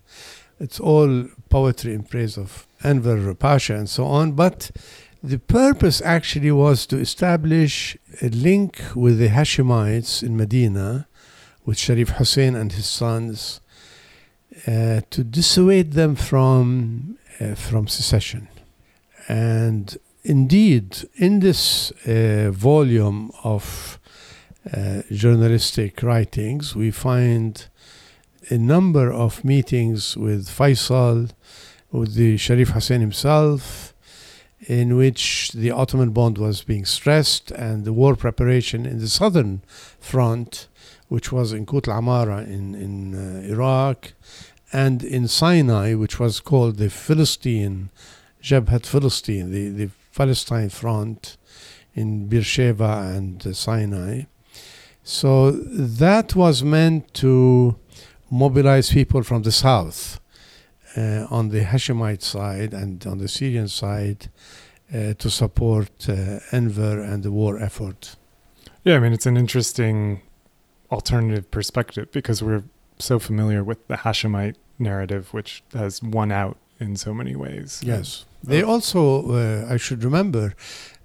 It's 0.58 0.80
all 0.80 1.28
poetry 1.48 1.94
in 1.94 2.02
praise 2.02 2.36
of 2.36 2.66
Enver 2.82 3.32
Pasha 3.34 3.76
and 3.76 3.88
so 3.88 4.06
on, 4.06 4.32
but 4.32 4.72
the 5.22 5.38
purpose 5.38 6.00
actually 6.02 6.50
was 6.50 6.86
to 6.86 6.98
establish 6.98 7.96
a 8.22 8.28
link 8.28 8.80
with 8.94 9.18
the 9.18 9.28
Hashemites 9.28 10.22
in 10.22 10.36
Medina, 10.36 11.08
with 11.64 11.78
Sharif 11.78 12.10
Hussein 12.10 12.56
and 12.56 12.72
his 12.72 12.86
sons, 12.86 13.60
uh, 14.66 15.02
to 15.10 15.24
dissuade 15.24 15.92
them 15.92 16.14
from 16.14 17.18
uh, 17.40 17.54
from 17.54 17.86
secession. 17.86 18.48
And 19.28 19.96
indeed, 20.22 21.08
in 21.16 21.40
this 21.40 21.90
uh, 22.06 22.50
volume 22.50 23.30
of 23.44 23.98
uh, 24.74 25.02
journalistic 25.10 26.02
writings, 26.02 26.74
we 26.74 26.90
find 26.90 27.66
a 28.48 28.58
number 28.58 29.12
of 29.12 29.44
meetings 29.44 30.16
with 30.16 30.48
Faisal, 30.48 31.30
with 31.92 32.14
the 32.14 32.36
Sharif 32.36 32.70
Hussein 32.70 33.00
himself, 33.00 33.89
in 34.66 34.96
which 34.96 35.52
the 35.52 35.70
Ottoman 35.70 36.10
bond 36.10 36.38
was 36.38 36.62
being 36.62 36.84
stressed 36.84 37.50
and 37.50 37.84
the 37.84 37.92
war 37.92 38.14
preparation 38.14 38.84
in 38.84 38.98
the 38.98 39.08
southern 39.08 39.62
front, 39.98 40.68
which 41.08 41.32
was 41.32 41.52
in 41.52 41.64
Kut 41.66 41.88
al-Amara 41.88 42.42
in, 42.42 42.74
in 42.74 43.14
uh, 43.14 43.40
Iraq, 43.48 44.12
and 44.72 45.02
in 45.02 45.26
Sinai, 45.26 45.94
which 45.94 46.20
was 46.20 46.40
called 46.40 46.76
the 46.76 46.90
Philistine, 46.90 47.90
Jabhat 48.42 48.86
Philistine, 48.86 49.50
the, 49.50 49.68
the 49.70 49.90
Palestine 50.14 50.68
front 50.68 51.36
in 51.94 52.28
Beersheba 52.28 53.12
and 53.14 53.44
uh, 53.46 53.52
Sinai. 53.52 54.24
So 55.02 55.50
that 55.50 56.36
was 56.36 56.62
meant 56.62 57.12
to 57.14 57.76
mobilize 58.30 58.92
people 58.92 59.22
from 59.22 59.42
the 59.42 59.50
south 59.50 60.19
uh, 60.96 61.26
on 61.30 61.48
the 61.50 61.60
Hashemite 61.60 62.22
side 62.22 62.72
and 62.74 63.06
on 63.06 63.18
the 63.18 63.28
Syrian 63.28 63.68
side 63.68 64.28
uh, 64.92 65.14
to 65.14 65.30
support 65.30 66.08
uh, 66.08 66.40
Enver 66.52 67.00
and 67.00 67.22
the 67.22 67.30
war 67.30 67.58
effort. 67.58 68.16
Yeah, 68.84 68.96
I 68.96 69.00
mean, 69.00 69.12
it's 69.12 69.26
an 69.26 69.36
interesting 69.36 70.22
alternative 70.90 71.50
perspective 71.50 72.10
because 72.12 72.42
we're 72.42 72.64
so 72.98 73.18
familiar 73.18 73.62
with 73.62 73.86
the 73.88 73.96
Hashemite 73.96 74.56
narrative, 74.78 75.32
which 75.32 75.62
has 75.74 76.02
won 76.02 76.32
out 76.32 76.56
in 76.78 76.96
so 76.96 77.14
many 77.14 77.36
ways. 77.36 77.82
Yes. 77.84 78.24
They 78.42 78.62
also, 78.62 79.32
uh, 79.32 79.66
I 79.72 79.76
should 79.76 80.02
remember, 80.02 80.54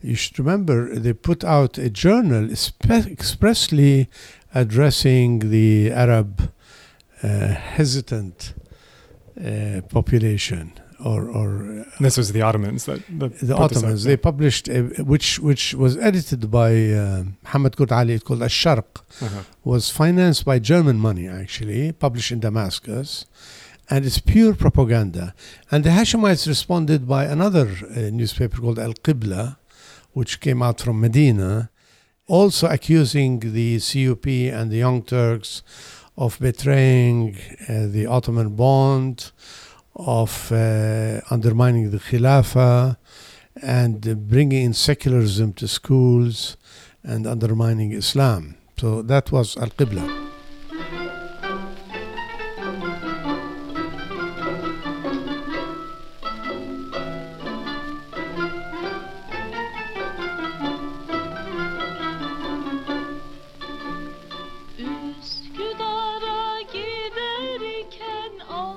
you 0.01 0.15
should 0.15 0.39
remember, 0.39 0.95
they 0.95 1.13
put 1.13 1.43
out 1.43 1.77
a 1.77 1.89
journal 1.89 2.49
expressly 2.49 4.09
addressing 4.53 5.39
the 5.51 5.91
Arab 5.91 6.49
uh, 7.21 7.47
hesitant 7.47 8.53
uh, 9.43 9.81
population 9.89 10.73
or, 11.03 11.29
or 11.29 11.81
uh, 11.81 11.83
this 11.99 12.17
was 12.17 12.31
the 12.31 12.41
Ottomans 12.41 12.85
that, 12.85 13.01
that 13.19 13.37
the 13.39 13.55
Ottomans 13.55 14.03
they 14.03 14.17
published 14.17 14.67
a, 14.69 14.83
which 15.03 15.39
which 15.39 15.73
was 15.73 15.97
edited 15.97 16.49
by 16.49 16.71
uh, 16.91 17.23
Muhammad 17.43 17.75
Kurd 17.75 17.91
Ali 17.91 18.19
called 18.19 18.41
Al-Sharq 18.41 19.01
uh-huh. 19.21 19.43
was 19.63 19.89
financed 19.89 20.45
by 20.45 20.59
German 20.59 20.97
money 20.97 21.27
actually 21.27 21.91
published 21.91 22.31
in 22.31 22.39
Damascus 22.39 23.25
and 23.89 24.05
it's 24.05 24.19
pure 24.19 24.55
propaganda 24.55 25.33
and 25.69 25.83
the 25.83 25.89
Hashemites 25.89 26.47
responded 26.47 27.07
by 27.07 27.25
another 27.25 27.67
uh, 27.67 28.09
newspaper 28.11 28.61
called 28.61 28.79
Al-Qibla 28.79 29.57
which 30.13 30.39
came 30.39 30.61
out 30.61 30.79
from 30.79 31.01
Medina 31.01 31.69
also 32.27 32.67
accusing 32.67 33.39
the 33.39 33.79
CUP 33.79 34.25
and 34.27 34.71
the 34.71 34.77
Young 34.77 35.03
Turks 35.03 35.61
of 36.17 36.39
betraying 36.39 37.37
uh, 37.67 37.87
the 37.87 38.05
Ottoman 38.05 38.55
bond 38.55 39.31
of 39.95 40.51
uh, 40.51 41.21
undermining 41.29 41.91
the 41.91 41.99
Khilafah 41.99 42.97
and 43.61 44.27
bringing 44.27 44.65
in 44.65 44.73
secularism 44.73 45.53
to 45.53 45.67
schools 45.67 46.57
and 47.03 47.25
undermining 47.25 47.91
Islam. 47.91 48.55
So 48.77 49.01
that 49.03 49.31
was 49.31 49.55
Al 49.57 49.69
Qibla. 49.69 50.24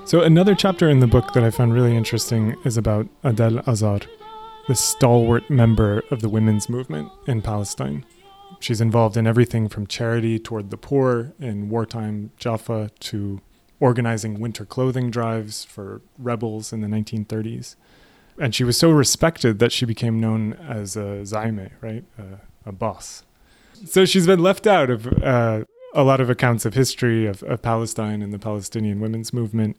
So, 0.08 0.22
another 0.22 0.54
chapter 0.54 0.88
in 0.88 1.00
the 1.00 1.06
book 1.06 1.34
that 1.34 1.44
I 1.44 1.50
found 1.50 1.74
really 1.74 1.94
interesting 1.94 2.56
is 2.64 2.78
about 2.78 3.08
Adel 3.22 3.58
Azar, 3.68 4.00
the 4.66 4.74
stalwart 4.74 5.50
member 5.50 6.02
of 6.10 6.22
the 6.22 6.30
women's 6.30 6.70
movement 6.70 7.12
in 7.26 7.42
Palestine. 7.42 8.06
She's 8.58 8.80
involved 8.80 9.18
in 9.18 9.26
everything 9.26 9.68
from 9.68 9.86
charity 9.86 10.38
toward 10.38 10.70
the 10.70 10.78
poor 10.78 11.34
in 11.38 11.68
wartime 11.68 12.30
Jaffa 12.38 12.90
to 13.00 13.42
organizing 13.80 14.40
winter 14.40 14.64
clothing 14.64 15.10
drives 15.10 15.66
for 15.66 16.00
rebels 16.16 16.72
in 16.72 16.80
the 16.80 16.88
1930s. 16.88 17.76
And 18.38 18.54
she 18.54 18.64
was 18.64 18.78
so 18.78 18.90
respected 18.90 19.58
that 19.58 19.72
she 19.72 19.84
became 19.84 20.18
known 20.18 20.54
as 20.54 20.96
a 20.96 21.20
zaime, 21.26 21.72
right? 21.82 22.04
A, 22.16 22.70
a 22.70 22.72
boss. 22.72 23.24
So 23.84 24.06
she's 24.06 24.26
been 24.26 24.42
left 24.42 24.66
out 24.66 24.88
of 24.88 25.06
uh, 25.22 25.64
a 25.92 26.02
lot 26.02 26.22
of 26.22 26.30
accounts 26.30 26.64
of 26.64 26.72
history 26.72 27.26
of, 27.26 27.42
of 27.42 27.60
Palestine 27.60 28.22
and 28.22 28.32
the 28.32 28.38
Palestinian 28.38 29.00
women's 29.00 29.34
movement. 29.34 29.76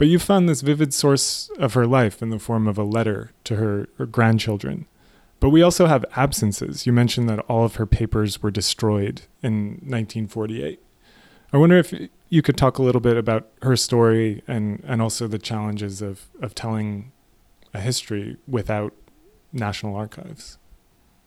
But 0.00 0.08
you 0.08 0.18
found 0.18 0.48
this 0.48 0.62
vivid 0.62 0.94
source 0.94 1.50
of 1.58 1.74
her 1.74 1.86
life 1.86 2.22
in 2.22 2.30
the 2.30 2.38
form 2.38 2.66
of 2.66 2.78
a 2.78 2.84
letter 2.84 3.32
to 3.44 3.56
her, 3.56 3.86
her 3.98 4.06
grandchildren. 4.06 4.86
But 5.40 5.50
we 5.50 5.60
also 5.60 5.88
have 5.88 6.06
absences. 6.16 6.86
You 6.86 6.92
mentioned 6.94 7.28
that 7.28 7.40
all 7.40 7.66
of 7.66 7.74
her 7.74 7.84
papers 7.84 8.42
were 8.42 8.50
destroyed 8.50 9.20
in 9.42 9.72
1948. 9.84 10.80
I 11.52 11.56
wonder 11.58 11.76
if 11.76 11.92
you 12.30 12.40
could 12.40 12.56
talk 12.56 12.78
a 12.78 12.82
little 12.82 13.02
bit 13.02 13.18
about 13.18 13.48
her 13.60 13.76
story 13.76 14.42
and, 14.48 14.82
and 14.86 15.02
also 15.02 15.26
the 15.28 15.38
challenges 15.38 16.00
of, 16.00 16.28
of 16.40 16.54
telling 16.54 17.12
a 17.74 17.80
history 17.80 18.38
without 18.48 18.94
national 19.52 19.96
archives. 19.96 20.56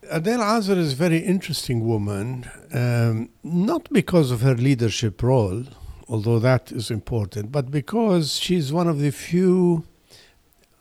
Adel 0.09 0.41
Azar 0.41 0.79
is 0.79 0.93
a 0.93 0.95
very 0.95 1.19
interesting 1.19 1.85
woman, 1.85 2.49
um, 2.73 3.29
not 3.43 3.87
because 3.93 4.31
of 4.31 4.41
her 4.41 4.55
leadership 4.55 5.21
role, 5.21 5.65
although 6.07 6.39
that 6.39 6.71
is 6.71 6.91
important, 6.91 7.51
but 7.51 7.71
because 7.71 8.37
she's 8.37 8.73
one 8.73 8.87
of 8.87 8.99
the 8.99 9.11
few 9.11 9.85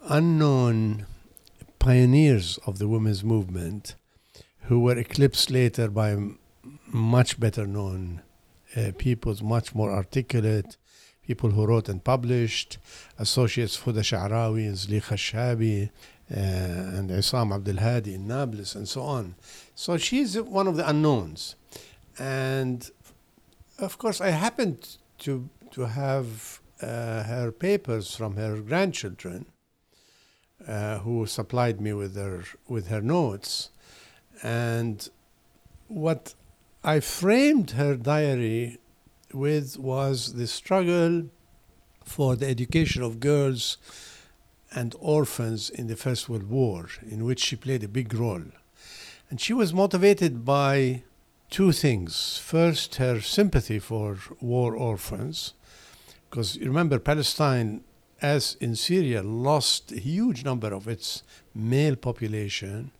unknown 0.02 1.07
pioneers 1.79 2.59
of 2.67 2.79
the 2.79 2.88
women's 2.88 3.25
movement 3.25 3.95
who 4.62 4.81
were 4.81 4.97
eclipsed 4.97 5.50
later 5.50 5.88
by 5.88 6.17
much 6.87 7.38
better 7.38 7.67
known 7.67 8.23
uh, 8.76 8.93
people, 8.99 9.37
much 9.43 9.75
more 9.75 9.91
articulate, 9.91 10.76
people 11.26 11.50
who 11.50 11.67
wrote 11.67 11.88
and 11.88 12.02
published, 12.05 12.79
associates 13.19 13.79
Huda 13.79 14.00
Sha'rawi 14.00 14.67
and 14.67 14.76
Zliha 14.76 15.17
Shabi, 15.17 15.91
uh, 16.31 16.99
and 16.99 17.11
Isam 17.11 17.55
Abdul 17.55 17.79
Hadi 17.79 18.14
in 18.14 18.26
Nablus, 18.26 18.75
and 18.75 18.88
so 18.88 19.02
on. 19.02 19.35
So 19.75 19.97
she's 19.97 20.41
one 20.41 20.67
of 20.67 20.76
the 20.76 20.88
unknowns. 20.88 21.57
And 22.19 22.88
of 23.79 23.99
course, 23.99 24.21
I 24.21 24.31
happened 24.31 24.97
to, 25.23 25.49
to 25.71 25.83
have 25.83 26.61
uh, 26.81 27.23
her 27.25 27.52
papers 27.52 28.14
from 28.14 28.37
her 28.37 28.61
grandchildren, 28.61 29.47
uh, 30.67 30.99
who 30.99 31.26
supplied 31.26 31.81
me 31.81 31.93
with 31.93 32.14
her, 32.17 32.45
with 32.69 32.88
her 32.88 33.00
notes. 33.00 33.71
And 34.43 35.09
what 35.88 36.35
I 36.85 37.00
framed 37.00 37.73
her 37.73 37.97
diary 37.97 38.79
with 39.33 39.79
was 39.79 40.35
the 40.35 40.47
struggle 40.47 41.29
for 42.05 42.37
the 42.37 42.49
education 42.49 43.02
of 43.02 43.21
girls 43.21 43.79
and 44.75 44.95
orphans 44.99 45.71
in 45.71 45.87
the 45.87 45.97
First 45.97 46.29
World 46.29 46.49
War, 46.49 46.88
in 47.09 47.25
which 47.25 47.40
she 47.40 47.57
played 47.57 47.85
a 47.85 47.88
big 47.88 48.12
role. 48.14 48.44
And 49.31 49.40
she 49.40 49.53
was 49.53 49.73
motivated 49.73 50.44
by 50.44 51.05
two 51.53 51.71
things. 51.71 52.38
First, 52.43 52.97
her 52.97 53.21
sympathy 53.21 53.79
for 53.79 54.17
war 54.41 54.75
orphans, 54.75 55.53
because 56.31 56.59
remember, 56.59 56.99
Palestine, 56.99 57.85
as 58.23 58.57
in 58.59 58.75
Syria, 58.75 59.23
lost 59.23 59.93
a 59.93 60.01
huge 60.01 60.45
number 60.45 60.73
of 60.73 60.88
its 60.88 61.23
male 61.55 61.95
population 61.95 62.91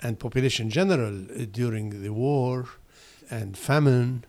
and 0.00 0.18
population 0.18 0.70
general 0.70 1.12
during 1.52 2.02
the 2.02 2.08
war 2.14 2.66
and 3.28 3.58
famine, 3.58 4.24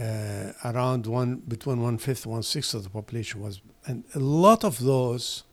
uh, 0.00 0.52
around 0.64 1.06
one 1.06 1.42
between 1.46 1.82
one 1.82 1.98
fifth 1.98 2.24
one 2.24 2.42
sixth 2.42 2.72
of 2.72 2.82
the 2.82 2.88
population 2.88 3.42
was, 3.42 3.60
and 3.86 4.04
a 4.14 4.18
lot 4.18 4.64
of 4.64 4.78
those 4.78 5.44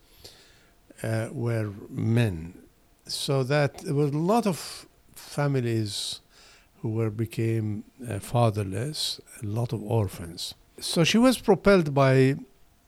uh, 1.04 1.28
were 1.34 1.72
men. 1.90 2.54
So 3.06 3.44
that 3.44 3.80
there 3.80 3.94
were 3.94 4.06
a 4.06 4.26
lot 4.34 4.48
of 4.48 4.86
families 5.14 6.22
who 6.82 6.90
were 6.90 7.10
became 7.10 7.84
uh, 8.08 8.20
fatherless, 8.20 9.20
a 9.44 9.46
lot 9.46 9.74
of 9.74 9.84
orphans. 9.84 10.54
So 10.80 11.04
she 11.04 11.18
was 11.18 11.38
propelled 11.40 11.94
by 11.94 12.36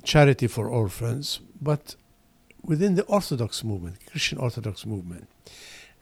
charity 0.04 0.47
for 0.47 0.67
orphans, 0.69 1.41
but 1.62 1.95
within 2.63 2.95
the 2.95 3.04
Orthodox 3.04 3.63
movement, 3.63 3.97
Christian 4.10 4.38
Orthodox 4.38 4.86
movement. 4.86 5.27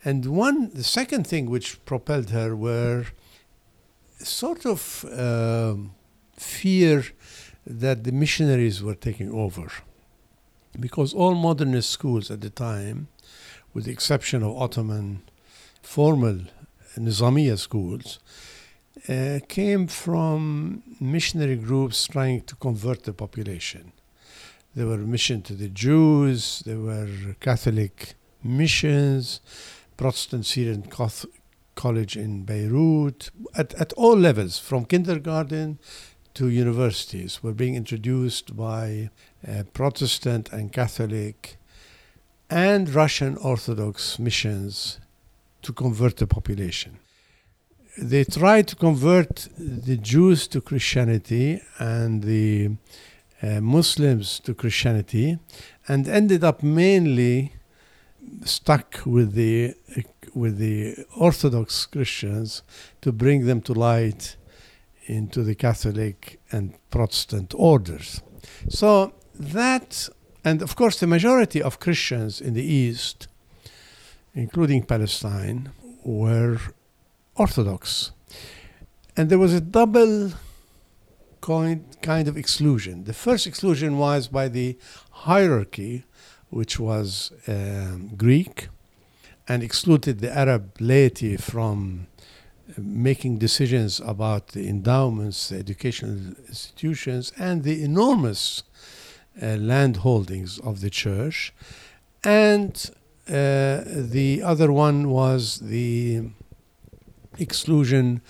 And 0.05 0.25
one, 0.25 0.69
the 0.73 0.83
second 0.83 1.25
thing 1.27 1.49
which 1.49 1.83
propelled 1.85 2.29
her 2.29 2.55
were 2.55 3.07
sort 4.19 4.65
of 4.65 5.05
um, 5.17 5.91
fear 6.37 7.05
that 7.65 8.03
the 8.03 8.11
missionaries 8.11 8.81
were 8.81 8.95
taking 8.95 9.31
over. 9.31 9.71
Because 10.79 11.13
all 11.13 11.35
modernist 11.35 11.89
schools 11.89 12.29
at 12.31 12.41
the 12.41 12.49
time, 12.49 13.07
with 13.73 13.85
the 13.85 13.91
exception 13.91 14.43
of 14.43 14.55
Ottoman 14.55 15.23
formal 15.81 16.39
Nizamiya 16.97 17.57
schools, 17.57 18.19
uh, 19.07 19.39
came 19.47 19.87
from 19.87 20.83
missionary 20.99 21.55
groups 21.55 22.07
trying 22.07 22.41
to 22.41 22.55
convert 22.55 23.03
the 23.03 23.13
population. 23.13 23.91
There 24.75 24.87
were 24.87 24.97
missions 24.97 25.45
to 25.47 25.53
the 25.53 25.69
Jews, 25.69 26.61
there 26.65 26.79
were 26.79 27.35
Catholic 27.39 28.15
missions, 28.43 29.41
Protestant 29.97 30.45
Syrian 30.45 30.83
college 31.75 32.15
in 32.17 32.43
Beirut, 32.43 33.31
at, 33.55 33.73
at 33.75 33.93
all 33.93 34.17
levels, 34.17 34.59
from 34.59 34.85
kindergarten 34.85 35.79
to 36.33 36.49
universities, 36.49 37.41
were 37.41 37.53
being 37.53 37.75
introduced 37.75 38.55
by 38.55 39.09
uh, 39.47 39.63
Protestant 39.73 40.49
and 40.51 40.71
Catholic 40.71 41.57
and 42.49 42.89
Russian 42.93 43.37
Orthodox 43.37 44.19
missions 44.19 44.99
to 45.61 45.73
convert 45.73 46.17
the 46.17 46.27
population. 46.27 46.99
They 47.97 48.23
tried 48.23 48.67
to 48.69 48.75
convert 48.75 49.49
the 49.57 49.97
Jews 49.97 50.47
to 50.49 50.61
Christianity 50.61 51.61
and 51.79 52.23
the 52.23 52.71
uh, 53.41 53.61
Muslims 53.61 54.39
to 54.41 54.53
Christianity 54.53 55.37
and 55.87 56.07
ended 56.07 56.43
up 56.43 56.63
mainly 56.63 57.53
stuck 58.43 59.01
with 59.05 59.33
the 59.33 59.73
with 60.35 60.57
the 60.57 60.95
Orthodox 61.17 61.85
Christians 61.85 62.61
to 63.01 63.11
bring 63.11 63.45
them 63.45 63.61
to 63.61 63.73
light 63.73 64.37
into 65.05 65.43
the 65.43 65.55
Catholic 65.55 66.39
and 66.51 66.75
Protestant 66.91 67.53
orders. 67.55 68.21
So 68.69 69.13
that, 69.33 70.07
and 70.45 70.61
of 70.61 70.75
course, 70.75 70.99
the 70.99 71.07
majority 71.07 71.61
of 71.61 71.79
Christians 71.79 72.39
in 72.39 72.53
the 72.53 72.63
East, 72.63 73.27
including 74.33 74.83
Palestine, 74.83 75.71
were 76.03 76.59
Orthodox. 77.35 78.11
And 79.15 79.29
there 79.29 79.39
was 79.39 79.53
a 79.53 79.61
double 79.61 80.31
kind 81.41 82.27
of 82.27 82.37
exclusion. 82.37 83.05
The 83.05 83.13
first 83.13 83.47
exclusion 83.47 83.97
was 83.97 84.27
by 84.27 84.49
the 84.49 84.77
hierarchy, 85.11 86.03
which 86.49 86.79
was 86.79 87.31
um, 87.47 88.11
Greek, 88.17 88.69
and 89.47 89.63
excluded 89.63 90.19
the 90.19 90.31
Arab 90.31 90.75
laity 90.79 91.37
from 91.37 92.07
uh, 92.69 92.73
making 92.77 93.39
decisions 93.39 93.99
about 93.99 94.49
the 94.49 94.67
endowments, 94.67 95.49
the 95.49 95.57
educational 95.57 96.35
institutions, 96.47 97.33
and 97.37 97.63
the 97.63 97.83
enormous 97.83 98.63
uh, 99.41 99.55
land 99.55 99.97
holdings 99.97 100.59
of 100.59 100.81
the 100.81 100.89
church. 100.89 101.53
And 102.23 102.91
uh, 103.29 103.83
the 103.85 104.41
other 104.43 104.71
one 104.71 105.09
was 105.09 105.59
the 105.59 106.23
exclusion 107.37 108.21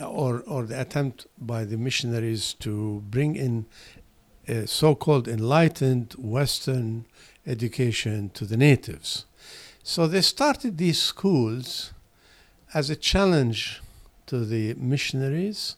or, 0.00 0.42
or 0.46 0.64
the 0.64 0.80
attempt 0.80 1.26
by 1.38 1.64
the 1.64 1.76
missionaries 1.76 2.54
to 2.54 3.02
bring 3.10 3.36
in 3.36 3.66
so 4.66 4.94
called 4.94 5.26
enlightened 5.26 6.14
Western 6.18 7.06
education 7.46 8.30
to 8.34 8.44
the 8.44 8.56
natives. 8.56 9.26
So 9.82 10.06
they 10.06 10.20
started 10.20 10.78
these 10.78 11.00
schools 11.00 11.92
as 12.72 12.90
a 12.90 12.96
challenge 12.96 13.82
to 14.26 14.44
the 14.44 14.74
missionaries 14.74 15.76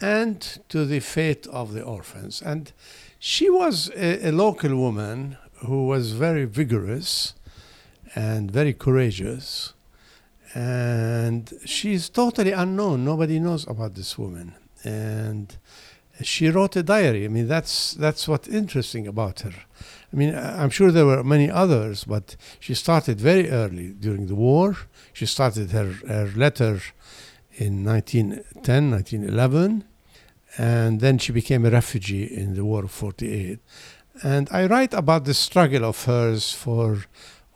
and 0.00 0.40
to 0.68 0.84
the 0.84 1.00
fate 1.00 1.46
of 1.46 1.72
the 1.72 1.82
orphans. 1.82 2.42
And 2.42 2.72
she 3.18 3.48
was 3.48 3.90
a, 3.96 4.28
a 4.28 4.32
local 4.32 4.76
woman 4.76 5.36
who 5.66 5.86
was 5.86 6.12
very 6.12 6.44
vigorous 6.44 7.34
and 8.14 8.50
very 8.50 8.72
courageous. 8.72 9.74
And 10.54 11.52
she's 11.64 12.08
totally 12.08 12.52
unknown. 12.52 13.04
Nobody 13.04 13.38
knows 13.38 13.66
about 13.66 13.94
this 13.94 14.18
woman. 14.18 14.54
And 14.84 15.56
she 16.20 16.50
wrote 16.50 16.76
a 16.76 16.82
diary. 16.82 17.24
I 17.24 17.28
mean, 17.28 17.48
that's 17.48 17.94
that's 17.94 18.28
what's 18.28 18.48
interesting 18.48 19.06
about 19.06 19.40
her. 19.40 19.54
I 20.12 20.16
mean, 20.16 20.34
I'm 20.34 20.70
sure 20.70 20.90
there 20.90 21.06
were 21.06 21.24
many 21.24 21.50
others, 21.50 22.04
but 22.04 22.36
she 22.60 22.74
started 22.74 23.20
very 23.20 23.48
early 23.48 23.88
during 23.88 24.26
the 24.26 24.34
war. 24.34 24.76
She 25.12 25.24
started 25.24 25.70
her, 25.70 25.92
her 26.06 26.30
letter 26.36 26.80
in 27.54 27.84
1910, 27.84 28.90
1911, 28.90 29.84
and 30.58 31.00
then 31.00 31.18
she 31.18 31.32
became 31.32 31.64
a 31.64 31.70
refugee 31.70 32.24
in 32.24 32.54
the 32.54 32.64
War 32.64 32.84
of 32.84 32.90
48. 32.90 33.58
And 34.22 34.48
I 34.50 34.66
write 34.66 34.92
about 34.92 35.24
the 35.24 35.34
struggle 35.34 35.84
of 35.84 36.04
hers 36.04 36.52
for 36.52 37.04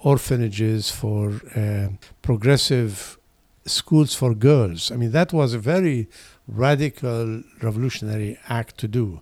orphanages, 0.06 0.88
for 0.88 1.40
uh, 1.56 1.88
progressive 2.22 3.18
schools 3.64 4.14
for 4.14 4.34
girls. 4.36 4.92
I 4.92 4.96
mean, 4.96 5.10
that 5.10 5.32
was 5.32 5.52
a 5.52 5.58
very 5.58 6.08
radical, 6.46 7.42
revolutionary 7.60 8.38
act 8.48 8.78
to 8.78 8.86
do, 8.86 9.20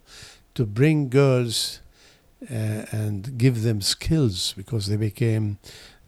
to 0.55 0.66
bring 0.66 1.09
girls 1.09 1.81
uh, 2.51 2.85
and 2.92 3.38
give 3.38 3.62
them 3.62 3.81
skills 3.81 4.53
because 4.59 4.87
they 4.87 4.99
became, 4.99 5.59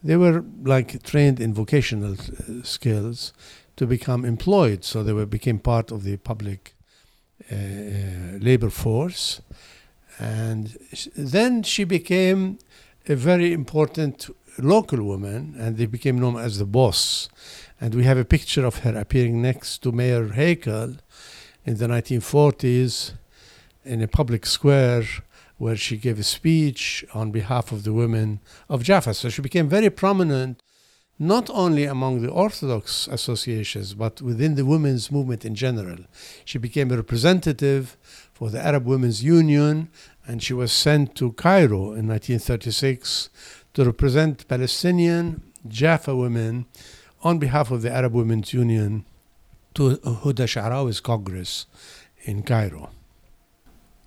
they 0.03 0.15
were 0.15 0.45
like 0.63 1.01
trained 1.01 1.39
in 1.39 1.55
vocational 1.55 2.13
uh, 2.13 2.61
skills 2.61 3.33
to 3.77 3.87
become 3.87 4.25
employed. 4.25 4.83
So 4.83 5.01
they 5.01 5.13
were, 5.13 5.25
became 5.25 5.57
part 5.57 5.91
of 5.91 6.03
the 6.03 6.17
public 6.17 6.75
uh, 7.51 7.55
uh 7.55 8.37
labor 8.39 8.69
force. 8.69 9.41
And 10.19 10.77
then 11.15 11.63
she 11.63 11.83
became 11.83 12.59
a 13.09 13.15
very 13.15 13.53
important 13.53 14.29
local 14.57 15.03
woman, 15.03 15.55
and 15.57 15.77
they 15.77 15.85
became 15.85 16.19
known 16.19 16.37
as 16.37 16.57
the 16.57 16.65
boss. 16.65 17.29
And 17.79 17.93
we 17.93 18.03
have 18.03 18.17
a 18.17 18.25
picture 18.25 18.65
of 18.65 18.79
her 18.79 18.97
appearing 18.97 19.41
next 19.41 19.79
to 19.83 19.91
Mayor 19.91 20.29
Haykal 20.29 20.99
in 21.65 21.77
the 21.77 21.87
1940s 21.87 23.13
in 23.85 24.01
a 24.01 24.07
public 24.07 24.45
square 24.45 25.03
where 25.57 25.75
she 25.75 25.97
gave 25.97 26.19
a 26.19 26.23
speech 26.23 27.03
on 27.13 27.31
behalf 27.31 27.71
of 27.71 27.83
the 27.83 27.93
women 27.93 28.39
of 28.69 28.83
Jaffa. 28.83 29.13
So 29.13 29.29
she 29.29 29.41
became 29.41 29.67
very 29.67 29.89
prominent 29.89 30.61
not 31.19 31.49
only 31.51 31.85
among 31.85 32.21
the 32.21 32.29
Orthodox 32.29 33.07
associations, 33.07 33.95
but 33.95 34.21
within 34.21 34.53
the 34.53 34.65
women's 34.65 35.11
movement 35.11 35.45
in 35.45 35.55
general. 35.55 35.97
She 36.45 36.59
became 36.59 36.91
a 36.91 36.97
representative 36.97 37.97
for 38.33 38.51
the 38.51 38.63
Arab 38.63 38.85
Women's 38.85 39.23
Union, 39.23 39.89
and 40.27 40.43
she 40.43 40.53
was 40.53 40.71
sent 40.71 41.15
to 41.15 41.31
Cairo 41.31 41.93
in 41.93 42.07
1936 42.07 43.29
to 43.77 43.85
represent 43.85 44.47
Palestinian 44.47 45.39
Jaffa 45.67 46.15
women 46.15 46.65
on 47.21 47.37
behalf 47.37 47.69
of 47.69 47.83
the 47.83 47.91
Arab 47.91 48.11
Women's 48.11 48.51
Union 48.51 49.05
to 49.75 49.97
Huda 49.97 50.47
Sha'rawi's 50.47 50.99
Congress 50.99 51.67
in 52.23 52.41
Cairo. 52.41 52.89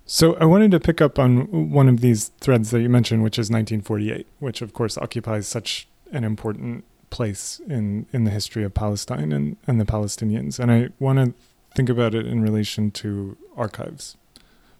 So 0.05 0.35
I 0.35 0.43
wanted 0.43 0.71
to 0.71 0.79
pick 0.81 0.99
up 0.99 1.17
on 1.17 1.71
one 1.71 1.87
of 1.87 2.01
these 2.01 2.31
threads 2.41 2.71
that 2.71 2.81
you 2.81 2.89
mentioned, 2.89 3.23
which 3.23 3.39
is 3.39 3.49
1948, 3.49 4.27
which 4.39 4.61
of 4.61 4.73
course 4.73 4.97
occupies 4.97 5.47
such 5.47 5.87
an 6.11 6.25
important 6.25 6.83
place 7.09 7.61
in, 7.65 8.07
in 8.11 8.25
the 8.25 8.31
history 8.31 8.65
of 8.65 8.73
Palestine 8.73 9.31
and, 9.31 9.55
and 9.67 9.79
the 9.79 9.85
Palestinians. 9.85 10.59
And 10.59 10.69
I 10.69 10.89
want 10.99 11.17
to 11.19 11.33
think 11.77 11.87
about 11.87 12.13
it 12.13 12.27
in 12.27 12.41
relation 12.41 12.91
to 12.91 13.37
archives. 13.55 14.17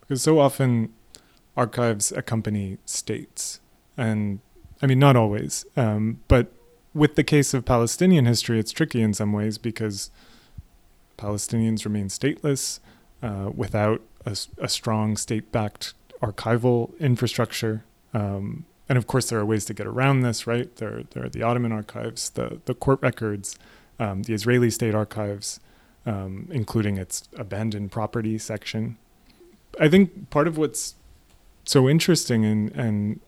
Because 0.02 0.22
so 0.22 0.40
often 0.40 0.92
archives 1.56 2.12
accompany 2.12 2.78
states. 2.84 3.62
And 3.96 4.42
I 4.82 4.88
mean, 4.88 5.00
not 5.00 5.16
always, 5.16 5.66
um, 5.78 6.22
but 6.28 6.52
with 6.94 7.16
the 7.16 7.24
case 7.24 7.54
of 7.54 7.66
Palestinian 7.66 8.26
history, 8.26 8.60
it's 8.60 8.72
tricky 8.72 9.02
in 9.02 9.14
some 9.14 9.32
ways 9.32 9.58
because 9.58 10.10
Palestinians 11.18 11.86
remain 11.86 12.08
stateless 12.08 12.80
uh, 13.22 13.52
without 13.56 14.02
a, 14.26 14.36
a 14.58 14.68
strong 14.68 15.16
state 15.16 15.52
backed 15.52 15.94
archival 16.22 16.98
infrastructure. 17.00 17.84
Um, 18.14 18.66
and 18.90 18.98
of 18.98 19.08
course, 19.08 19.30
there 19.30 19.40
are 19.40 19.46
ways 19.46 19.66
to 19.66 19.74
get 19.74 19.88
around 19.88 20.22
this, 20.22 20.46
right? 20.46 20.76
There, 20.76 21.04
there 21.12 21.24
are 21.26 21.30
the 21.30 21.44
Ottoman 21.44 21.72
archives, 21.72 22.32
the, 22.32 22.60
the 22.66 22.74
court 22.74 23.00
records, 23.02 23.58
um, 24.00 24.24
the 24.24 24.34
Israeli 24.34 24.70
state 24.70 24.94
archives, 24.94 25.60
um, 26.06 26.48
including 26.52 26.98
its 26.98 27.24
abandoned 27.38 27.92
property 27.92 28.38
section. 28.38 28.98
I 29.80 29.88
think 29.88 30.30
part 30.30 30.48
of 30.48 30.58
what's 30.58 30.96
so 31.64 31.88
interesting 31.88 32.44
and, 32.44 32.72
and 32.72 33.20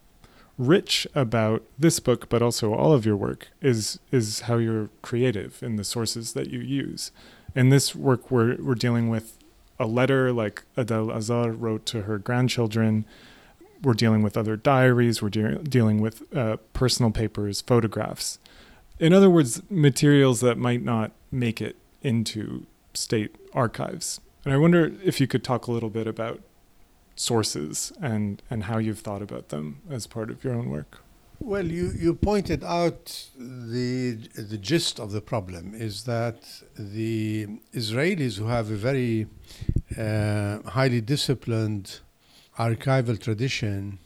rich 0.57 1.07
about 1.15 1.63
this 1.77 1.99
book, 1.99 2.29
but 2.29 2.41
also 2.41 2.73
all 2.73 2.93
of 2.93 3.05
your 3.05 3.15
work, 3.17 3.49
is 3.61 3.99
is 4.11 4.41
how 4.41 4.57
you're 4.57 4.89
creative 5.01 5.61
in 5.63 5.75
the 5.75 5.83
sources 5.83 6.33
that 6.33 6.49
you 6.49 6.59
use. 6.59 7.11
In 7.55 7.69
this 7.69 7.95
work, 7.95 8.29
we're 8.31 8.55
we're 8.61 8.75
dealing 8.75 9.09
with 9.09 9.37
a 9.79 9.87
letter 9.87 10.31
like 10.31 10.63
Adel 10.77 11.11
Azar 11.11 11.51
wrote 11.51 11.85
to 11.87 12.03
her 12.03 12.17
grandchildren. 12.17 13.05
We're 13.81 13.93
dealing 13.93 14.23
with 14.23 14.37
other 14.37 14.55
diaries. 14.55 15.21
We're 15.21 15.29
de- 15.29 15.59
dealing 15.59 15.99
with 15.99 16.23
uh, 16.35 16.57
personal 16.73 17.11
papers, 17.11 17.61
photographs. 17.61 18.39
In 18.99 19.11
other 19.11 19.29
words, 19.29 19.61
materials 19.69 20.39
that 20.41 20.57
might 20.57 20.83
not 20.83 21.11
make 21.31 21.59
it 21.61 21.75
into 22.01 22.65
state 22.93 23.35
archives. 23.53 24.21
And 24.45 24.53
I 24.53 24.57
wonder 24.57 24.93
if 25.03 25.19
you 25.19 25.27
could 25.27 25.43
talk 25.43 25.67
a 25.67 25.71
little 25.71 25.89
bit 25.89 26.07
about 26.07 26.41
sources 27.15 27.93
and, 28.01 28.41
and 28.49 28.63
how 28.63 28.77
you've 28.77 28.99
thought 28.99 29.21
about 29.21 29.49
them 29.49 29.81
as 29.89 30.07
part 30.07 30.29
of 30.29 30.43
your 30.43 30.53
own 30.53 30.69
work. 30.69 30.99
Well, 31.39 31.65
you, 31.65 31.91
you 31.99 32.15
pointed 32.15 32.63
out 32.63 33.27
the, 33.37 34.13
the 34.35 34.57
gist 34.57 34.99
of 34.99 35.11
the 35.11 35.19
problem 35.19 35.73
is 35.75 36.05
that 36.05 36.37
the 36.77 37.47
Israelis, 37.73 38.37
who 38.37 38.45
have 38.47 38.71
a 38.71 38.75
very 38.75 39.27
uh, 39.97 40.59
highly 40.69 41.01
disciplined 41.01 41.99
archival 42.57 43.19
tradition 43.19 43.99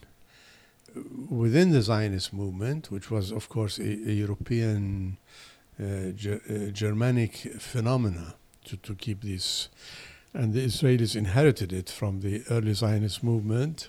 within 1.28 1.70
the 1.70 1.82
Zionist 1.82 2.32
movement, 2.32 2.90
which 2.90 3.10
was, 3.10 3.30
of 3.30 3.48
course, 3.48 3.78
a, 3.78 3.82
a 3.82 4.12
European, 4.12 5.16
uh, 5.80 6.10
G- 6.16 6.40
uh, 6.50 6.70
Germanic 6.72 7.36
phenomena 7.58 8.34
to, 8.64 8.76
to 8.78 8.94
keep 8.94 9.20
these 9.22 9.68
and 10.34 10.52
the 10.52 10.64
Israelis 10.64 11.16
inherited 11.16 11.72
it 11.72 11.88
from 11.88 12.20
the 12.20 12.42
early 12.50 12.74
Zionist 12.74 13.22
movement. 13.22 13.88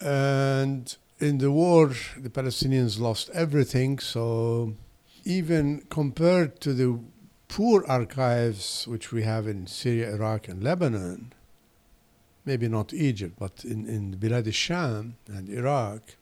And 0.00 0.94
in 1.18 1.38
the 1.38 1.50
war, 1.50 1.92
the 2.16 2.30
Palestinians 2.30 2.98
lost 2.98 3.30
everything, 3.32 3.98
so 3.98 4.74
even 5.24 5.82
compared 5.88 6.60
to 6.60 6.74
the 6.74 6.98
poor 7.48 7.84
archives 7.86 8.86
which 8.88 9.12
we 9.12 9.22
have 9.22 9.46
in 9.46 9.66
Syria, 9.66 10.14
Iraq, 10.14 10.48
and 10.48 10.62
Lebanon, 10.62 11.32
maybe 12.44 12.68
not 12.68 12.92
Egypt, 12.92 13.36
but 13.38 13.64
in, 13.64 13.86
in 13.86 14.16
Bilad 14.16 14.46
al-Sham 14.46 15.16
and 15.28 15.48
Iraq, 15.48 16.16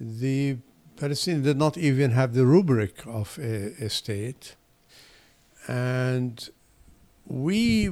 the 0.00 0.56
Palestinians 0.96 1.44
did 1.44 1.58
not 1.58 1.76
even 1.76 2.12
have 2.12 2.34
the 2.34 2.46
rubric 2.46 3.06
of 3.06 3.38
a, 3.40 3.74
a 3.84 3.90
state. 3.90 4.56
And 5.66 6.48
we 7.28 7.90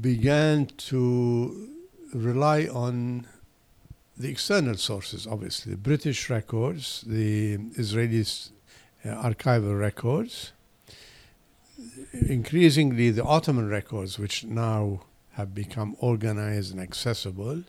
began 0.00 0.66
to 0.66 1.68
rely 2.14 2.66
on 2.66 3.26
the 4.16 4.30
external 4.30 4.76
sources, 4.76 5.26
obviously, 5.26 5.74
British 5.74 6.30
records, 6.30 7.04
the 7.06 7.58
Israeli 7.74 8.20
uh, 8.20 9.08
archival 9.08 9.78
records, 9.78 10.52
increasingly 12.12 13.10
the 13.10 13.24
Ottoman 13.24 13.68
records, 13.68 14.18
which 14.18 14.44
now 14.44 15.02
have 15.32 15.54
become 15.54 15.96
organized 15.98 16.72
and 16.72 16.80
accessible, 16.80 17.64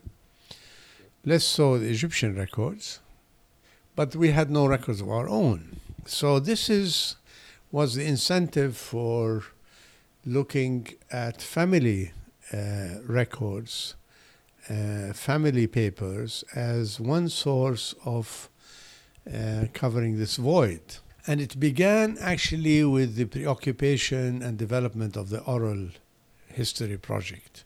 less 1.25 1.43
so 1.43 1.77
the 1.77 1.89
Egyptian 1.89 2.35
records, 2.35 2.99
but 3.95 4.15
we 4.15 4.31
had 4.31 4.49
no 4.49 4.67
records 4.67 5.01
of 5.01 5.09
our 5.09 5.27
own. 5.27 5.77
So 6.05 6.39
this 6.39 6.69
is 6.69 7.15
was 7.71 7.95
the 7.95 8.05
incentive 8.05 8.77
for 8.77 9.43
looking 10.25 10.87
at 11.11 11.41
family 11.41 12.11
uh, 12.51 13.01
records, 13.05 13.95
uh, 14.69 15.13
family 15.13 15.67
papers, 15.67 16.43
as 16.55 16.99
one 16.99 17.29
source 17.29 17.93
of 18.05 18.49
uh, 19.31 19.65
covering 19.73 20.17
this 20.17 20.37
void. 20.37 20.97
And 21.27 21.41
it 21.41 21.59
began 21.59 22.17
actually 22.19 22.83
with 22.83 23.15
the 23.15 23.25
preoccupation 23.25 24.41
and 24.41 24.57
development 24.57 25.15
of 25.15 25.29
the 25.29 25.41
oral 25.41 25.89
history 26.47 26.97
project, 26.97 27.63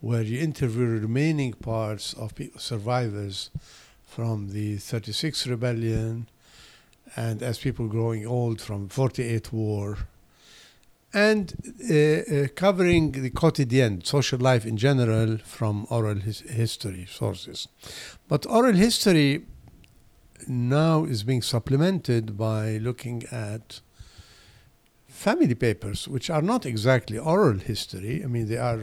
where 0.00 0.22
you 0.22 0.40
interview 0.40 0.84
remaining 0.84 1.52
parts 1.52 2.12
of 2.14 2.32
survivors 2.58 3.50
from 4.04 4.50
the 4.50 4.76
36 4.76 5.46
rebellion 5.46 6.28
and 7.16 7.42
as 7.42 7.58
people 7.58 7.88
growing 7.88 8.26
old 8.26 8.60
from 8.60 8.88
48 8.88 9.52
war 9.52 9.98
and 11.14 11.54
uh, 11.88 11.94
uh, 11.94 12.48
covering 12.56 13.12
the 13.12 13.30
quotidien, 13.30 14.04
social 14.04 14.38
life 14.38 14.66
in 14.66 14.76
general, 14.76 15.38
from 15.38 15.86
oral 15.88 16.16
his 16.16 16.40
history 16.40 17.06
sources. 17.08 17.68
But 18.28 18.46
oral 18.46 18.74
history 18.74 19.46
now 20.48 21.04
is 21.04 21.22
being 21.22 21.42
supplemented 21.42 22.36
by 22.36 22.78
looking 22.78 23.22
at 23.30 23.80
family 25.06 25.54
papers, 25.54 26.08
which 26.08 26.28
are 26.28 26.42
not 26.42 26.66
exactly 26.66 27.16
oral 27.18 27.58
history. 27.58 28.22
I 28.24 28.26
mean, 28.26 28.48
they 28.48 28.58
are 28.58 28.80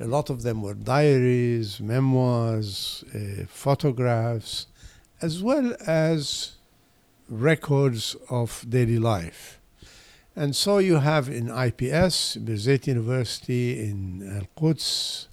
A 0.00 0.06
lot 0.06 0.30
of 0.30 0.42
them 0.42 0.62
were 0.62 0.72
diaries, 0.72 1.78
memoirs, 1.78 3.04
uh, 3.14 3.44
photographs, 3.46 4.66
as 5.20 5.42
well 5.42 5.76
as 5.86 6.52
records 7.28 8.16
of 8.30 8.64
daily 8.66 8.98
life. 8.98 9.59
And 10.40 10.56
so 10.56 10.78
you 10.78 10.96
have 10.96 11.28
in 11.28 11.50
IPS, 11.50 12.38
Birzeit 12.38 12.86
University, 12.86 13.78
in 13.84 14.26
Al 14.38 14.46
Quds, 14.56 15.28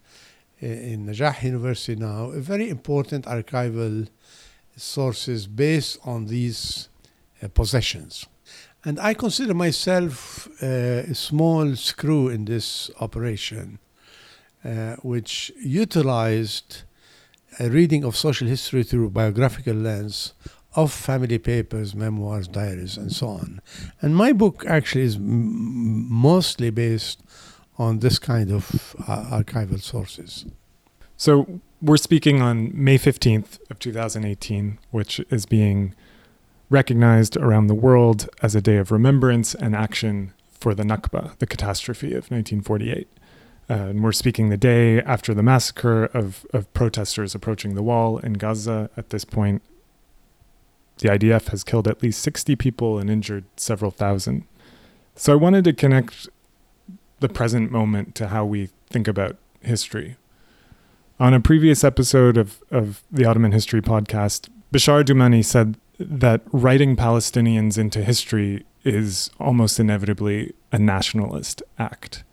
in 0.59 1.05
Najah 1.05 1.43
University 1.43 1.95
now, 1.95 2.31
a 2.31 2.41
very 2.41 2.69
important 2.69 3.23
archival 3.23 4.09
sources 4.75 5.47
based 5.47 5.97
on 6.03 6.25
these 6.25 6.89
uh, 7.41 7.47
possessions. 7.47 8.25
And 8.83 8.99
I 8.99 9.13
consider 9.13 9.53
myself 9.53 10.49
uh, 10.61 10.65
a 11.13 11.15
small 11.15 11.77
screw 11.77 12.27
in 12.27 12.43
this 12.43 12.91
operation, 12.99 13.79
uh, 14.65 14.97
which 15.03 15.53
utilized 15.63 16.83
a 17.61 17.69
reading 17.69 18.03
of 18.03 18.17
social 18.17 18.49
history 18.49 18.83
through 18.83 19.11
biographical 19.11 19.73
lens 19.73 20.33
of 20.75 20.91
family 20.91 21.37
papers, 21.39 21.95
memoirs, 21.95 22.47
diaries, 22.47 22.97
and 22.97 23.11
so 23.11 23.27
on. 23.27 23.61
And 24.01 24.15
my 24.15 24.31
book 24.31 24.63
actually 24.67 25.03
is 25.03 25.15
m- 25.15 26.11
mostly 26.11 26.69
based 26.69 27.23
on 27.77 27.99
this 27.99 28.19
kind 28.19 28.51
of 28.51 28.95
uh, 29.07 29.41
archival 29.41 29.81
sources. 29.81 30.45
So 31.15 31.61
we're 31.81 31.97
speaking 31.97 32.41
on 32.41 32.71
May 32.73 32.97
15th 32.97 33.59
of 33.69 33.79
2018, 33.79 34.79
which 34.91 35.19
is 35.31 35.45
being 35.45 35.95
recognized 36.69 37.37
around 37.37 37.67
the 37.67 37.75
world 37.75 38.29
as 38.41 38.55
a 38.55 38.61
day 38.61 38.77
of 38.77 38.91
remembrance 38.91 39.55
and 39.55 39.75
action 39.75 40.33
for 40.51 40.73
the 40.75 40.83
Nakba, 40.83 41.37
the 41.39 41.47
catastrophe 41.47 42.09
of 42.09 42.29
1948. 42.29 43.07
Uh, 43.69 43.73
and 43.73 44.03
we're 44.03 44.11
speaking 44.11 44.49
the 44.49 44.57
day 44.57 45.01
after 45.01 45.33
the 45.33 45.43
massacre 45.43 46.05
of, 46.05 46.45
of 46.53 46.71
protesters 46.73 47.35
approaching 47.35 47.75
the 47.75 47.83
wall 47.83 48.17
in 48.19 48.33
Gaza. 48.33 48.89
At 48.95 49.09
this 49.09 49.25
point, 49.25 49.61
the 50.99 51.09
IDF 51.09 51.49
has 51.49 51.63
killed 51.63 51.87
at 51.87 52.01
least 52.01 52.21
60 52.21 52.55
people 52.55 52.99
and 52.99 53.09
injured 53.09 53.45
several 53.55 53.91
thousand. 53.91 54.45
So 55.15 55.33
I 55.33 55.35
wanted 55.35 55.63
to 55.65 55.73
connect 55.73 56.29
the 57.19 57.29
present 57.29 57.71
moment 57.71 58.15
to 58.15 58.27
how 58.27 58.45
we 58.45 58.69
think 58.89 59.07
about 59.07 59.37
history. 59.61 60.15
On 61.19 61.33
a 61.33 61.39
previous 61.39 61.83
episode 61.83 62.37
of, 62.37 62.61
of 62.69 63.03
the 63.11 63.25
Ottoman 63.25 63.51
History 63.51 63.81
podcast, 63.81 64.49
Beshara 64.71 65.03
Doumani 65.03 65.43
said 65.43 65.77
that 65.99 66.41
writing 66.51 66.95
Palestinians 66.95 67.77
into 67.77 68.03
history 68.03 68.65
is 68.83 69.31
almost 69.39 69.79
inevitably 69.79 70.53
a 70.71 70.77
nationalist 70.77 71.63
act. 71.79 72.23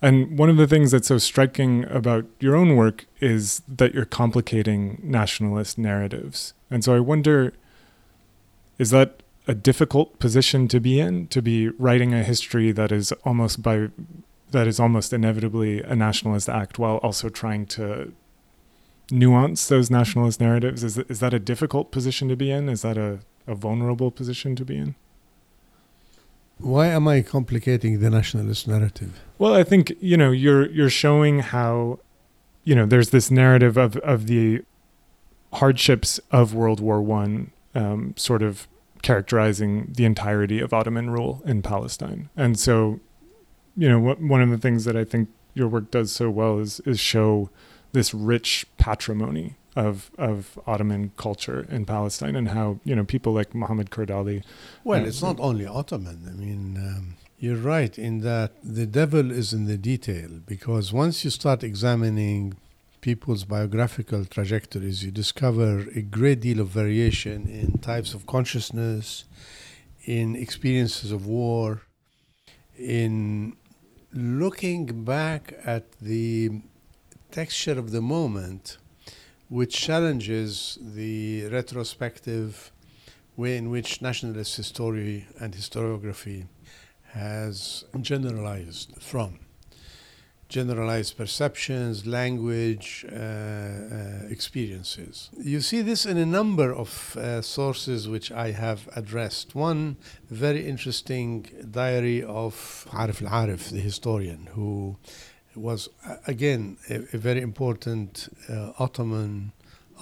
And 0.00 0.36
one 0.36 0.50
of 0.50 0.56
the 0.56 0.66
things 0.66 0.90
that's 0.90 1.06
so 1.06 1.18
striking 1.18 1.84
about 1.84 2.26
your 2.40 2.56
own 2.56 2.74
work 2.74 3.06
is 3.20 3.62
that 3.68 3.94
you're 3.94 4.04
complicating 4.04 4.98
nationalist 5.00 5.78
narratives. 5.78 6.54
And 6.68 6.82
so 6.82 6.96
I 6.96 7.00
wonder 7.00 7.54
is 8.82 8.90
that 8.90 9.22
a 9.46 9.54
difficult 9.54 10.18
position 10.18 10.68
to 10.68 10.80
be 10.80 11.00
in 11.00 11.28
to 11.28 11.40
be 11.40 11.68
writing 11.68 12.12
a 12.12 12.22
history 12.22 12.72
that 12.72 12.90
is 12.92 13.12
almost 13.24 13.62
by 13.62 13.88
that 14.50 14.66
is 14.66 14.78
almost 14.78 15.12
inevitably 15.12 15.80
a 15.82 15.94
nationalist 15.94 16.48
act 16.48 16.78
while 16.78 16.96
also 16.96 17.28
trying 17.28 17.64
to 17.64 18.12
nuance 19.10 19.68
those 19.68 19.88
nationalist 19.90 20.40
narratives? 20.40 20.82
Is 20.82 20.98
is 20.98 21.20
that 21.20 21.32
a 21.32 21.38
difficult 21.38 21.92
position 21.92 22.28
to 22.28 22.36
be 22.36 22.50
in? 22.50 22.68
Is 22.68 22.82
that 22.82 22.98
a, 22.98 23.20
a 23.46 23.54
vulnerable 23.54 24.10
position 24.10 24.56
to 24.56 24.64
be 24.64 24.76
in? 24.76 24.94
Why 26.58 26.86
am 26.88 27.06
i 27.08 27.22
complicating 27.22 28.00
the 28.00 28.10
nationalist 28.10 28.66
narrative? 28.66 29.12
Well 29.38 29.54
i 29.54 29.64
think 29.70 29.92
you 30.00 30.16
know 30.16 30.32
you're 30.44 30.66
you're 30.76 30.96
showing 31.04 31.34
how 31.54 31.98
you 32.64 32.74
know 32.74 32.86
there's 32.92 33.10
this 33.10 33.30
narrative 33.30 33.76
of 33.76 33.96
of 34.14 34.26
the 34.26 34.62
hardships 35.60 36.20
of 36.30 36.54
world 36.54 36.80
war 36.80 37.00
1 37.02 37.50
um, 37.74 38.14
sort 38.16 38.42
of 38.42 38.66
characterizing 39.02 39.92
the 39.96 40.04
entirety 40.04 40.60
of 40.60 40.72
Ottoman 40.72 41.10
rule 41.10 41.42
in 41.44 41.62
Palestine. 41.62 42.30
And 42.36 42.58
so, 42.58 43.00
you 43.76 43.88
know, 43.88 43.98
what, 43.98 44.20
one 44.20 44.40
of 44.40 44.50
the 44.50 44.58
things 44.58 44.84
that 44.84 44.96
I 44.96 45.04
think 45.04 45.28
your 45.54 45.68
work 45.68 45.90
does 45.90 46.12
so 46.12 46.30
well 46.30 46.58
is 46.58 46.80
is 46.80 46.98
show 46.98 47.50
this 47.92 48.14
rich 48.14 48.66
patrimony 48.78 49.56
of 49.76 50.10
of 50.18 50.58
Ottoman 50.66 51.12
culture 51.16 51.66
in 51.68 51.84
Palestine 51.84 52.36
and 52.36 52.48
how 52.48 52.80
you 52.84 52.94
know 52.94 53.04
people 53.04 53.32
like 53.32 53.54
Muhammad 53.54 53.90
Kurd 53.90 54.10
Ali. 54.10 54.42
Well, 54.84 55.02
uh, 55.02 55.06
it's 55.06 55.22
not 55.22 55.38
only 55.40 55.66
Ottoman. 55.66 56.20
I 56.26 56.32
mean. 56.32 56.76
Um, 56.76 57.16
you're 57.38 57.56
right 57.56 57.98
in 57.98 58.20
that 58.20 58.52
the 58.62 58.86
devil 58.86 59.32
is 59.32 59.52
in 59.52 59.64
the 59.64 59.76
detail 59.76 60.30
because 60.46 60.92
once 60.92 61.24
you 61.24 61.30
start 61.30 61.64
examining 61.64 62.54
people's 63.02 63.44
biographical 63.44 64.24
trajectories, 64.24 65.04
you 65.04 65.10
discover 65.10 65.80
a 65.96 66.00
great 66.00 66.40
deal 66.40 66.60
of 66.60 66.68
variation 66.68 67.48
in 67.48 67.76
types 67.78 68.14
of 68.14 68.26
consciousness, 68.26 69.24
in 70.04 70.36
experiences 70.36 71.10
of 71.10 71.26
war, 71.26 71.82
in 72.78 73.54
looking 74.12 75.04
back 75.04 75.52
at 75.64 75.90
the 76.00 76.62
texture 77.32 77.76
of 77.78 77.90
the 77.90 78.00
moment, 78.00 78.78
which 79.48 79.74
challenges 79.76 80.78
the 80.80 81.46
retrospective 81.48 82.70
way 83.36 83.56
in 83.56 83.68
which 83.68 84.00
nationalist 84.00 84.56
history 84.56 85.26
and 85.40 85.54
historiography 85.54 86.46
has 87.14 87.84
generalized 88.00 88.94
from 89.02 89.40
generalized 90.52 91.16
perceptions, 91.16 92.06
language, 92.06 93.06
uh, 93.10 93.16
uh, 93.16 94.34
experiences. 94.36 95.30
You 95.38 95.60
see 95.62 95.80
this 95.80 96.04
in 96.04 96.18
a 96.18 96.26
number 96.26 96.68
of 96.74 97.16
uh, 97.16 97.40
sources 97.40 98.06
which 98.06 98.30
I 98.30 98.50
have 98.50 98.80
addressed. 98.94 99.54
One 99.54 99.96
very 100.30 100.68
interesting 100.68 101.46
diary 101.70 102.22
of 102.22 102.52
Arif 102.90 103.22
al 103.22 103.46
Arif, 103.46 103.70
the 103.70 103.80
historian, 103.80 104.48
who 104.54 104.96
was, 105.56 105.88
uh, 106.06 106.16
again, 106.26 106.76
a, 106.90 106.96
a 107.16 107.18
very 107.28 107.40
important 107.40 108.28
uh, 108.48 108.72
Ottoman 108.78 109.52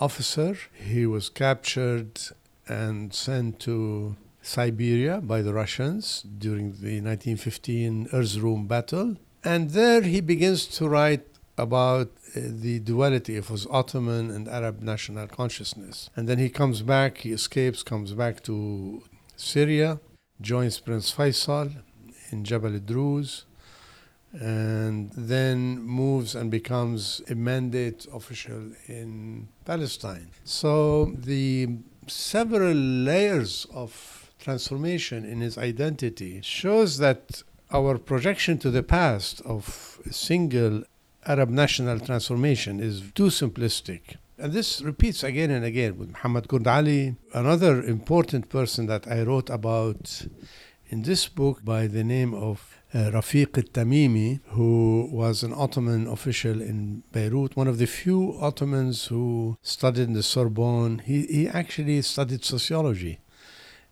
officer. 0.01 0.57
He 0.75 1.07
was 1.07 1.29
captured 1.29 2.21
and 2.67 3.15
sent 3.15 3.61
to 3.61 4.17
Siberia 4.43 5.21
by 5.21 5.43
the 5.43 5.55
Russians 5.55 6.23
during 6.23 6.67
the 6.87 6.97
1915 7.01 8.09
Erzurum 8.13 8.67
battle 8.67 9.17
and 9.45 9.71
there 9.71 10.03
he 10.03 10.21
begins 10.21 10.67
to 10.67 10.89
write 10.89 11.27
about 11.57 12.09
uh, 12.37 12.41
the 12.45 12.79
duality 12.81 13.37
of 13.37 13.49
his 13.49 13.67
Ottoman 13.71 14.31
and 14.31 14.49
Arab 14.49 14.81
national 14.83 15.27
consciousness. 15.27 16.11
And 16.17 16.29
then 16.29 16.39
he 16.39 16.49
comes 16.49 16.83
back, 16.83 17.19
he 17.19 17.33
escapes, 17.33 17.83
comes 17.83 18.13
back 18.13 18.43
to 18.45 19.03
Syria, 19.37 20.01
joins 20.41 20.81
Prince 20.81 21.13
Faisal 21.13 21.83
in 22.31 22.45
Jabal 22.45 22.79
Druze, 22.79 23.45
and 24.33 25.11
then 25.13 25.81
moves 25.81 26.35
and 26.35 26.51
becomes 26.51 27.21
a 27.29 27.35
mandate 27.35 28.07
official 28.13 28.71
in 28.87 29.49
Palestine. 29.65 30.31
So 30.45 31.13
the 31.17 31.69
several 32.07 32.75
layers 32.75 33.67
of 33.75 34.33
transformation 34.39 35.25
in 35.25 35.41
his 35.41 35.59
identity 35.59 36.41
shows 36.43 36.99
that 36.99 37.43
our 37.73 37.99
projection 37.99 38.59
to 38.59 38.71
the 38.71 38.83
past 38.83 39.41
of 39.43 40.01
a 40.07 40.13
single 40.13 40.83
Arab 41.27 41.51
national 41.51 42.01
transformation 42.01 42.81
is 42.81 43.03
too 43.15 43.27
simplistic. 43.27 44.17
And 44.39 44.53
this 44.53 44.81
repeats 44.81 45.23
again 45.23 45.51
and 45.51 45.65
again 45.65 45.99
with 45.99 46.09
Muhammad 46.09 46.49
Kurd 46.49 46.67
Ali, 46.67 47.17
another 47.35 47.83
important 47.83 48.49
person 48.49 48.87
that 48.87 49.07
I 49.07 49.23
wrote 49.23 49.51
about 49.51 50.27
in 50.89 51.03
this 51.03 51.29
book 51.29 51.65
by 51.65 51.87
the 51.87 52.03
name 52.03 52.35
of 52.35 52.77
uh, 52.93 53.11
Rafiq 53.13 53.57
al-Tamimi, 53.57 54.41
who 54.49 55.09
was 55.13 55.43
an 55.43 55.53
Ottoman 55.53 56.09
official 56.09 56.61
in 56.61 57.05
Beirut, 57.13 57.55
one 57.55 57.69
of 57.69 57.79
the 57.79 57.87
few 57.87 58.37
Ottomans 58.41 59.07
who 59.07 59.57
studied 59.63 60.09
in 60.09 60.15
the 60.15 60.23
Sorbonne. 60.23 61.01
He, 61.01 61.27
he 61.27 61.47
actually 61.47 62.03
studied 62.03 62.45
sociology 62.45 63.21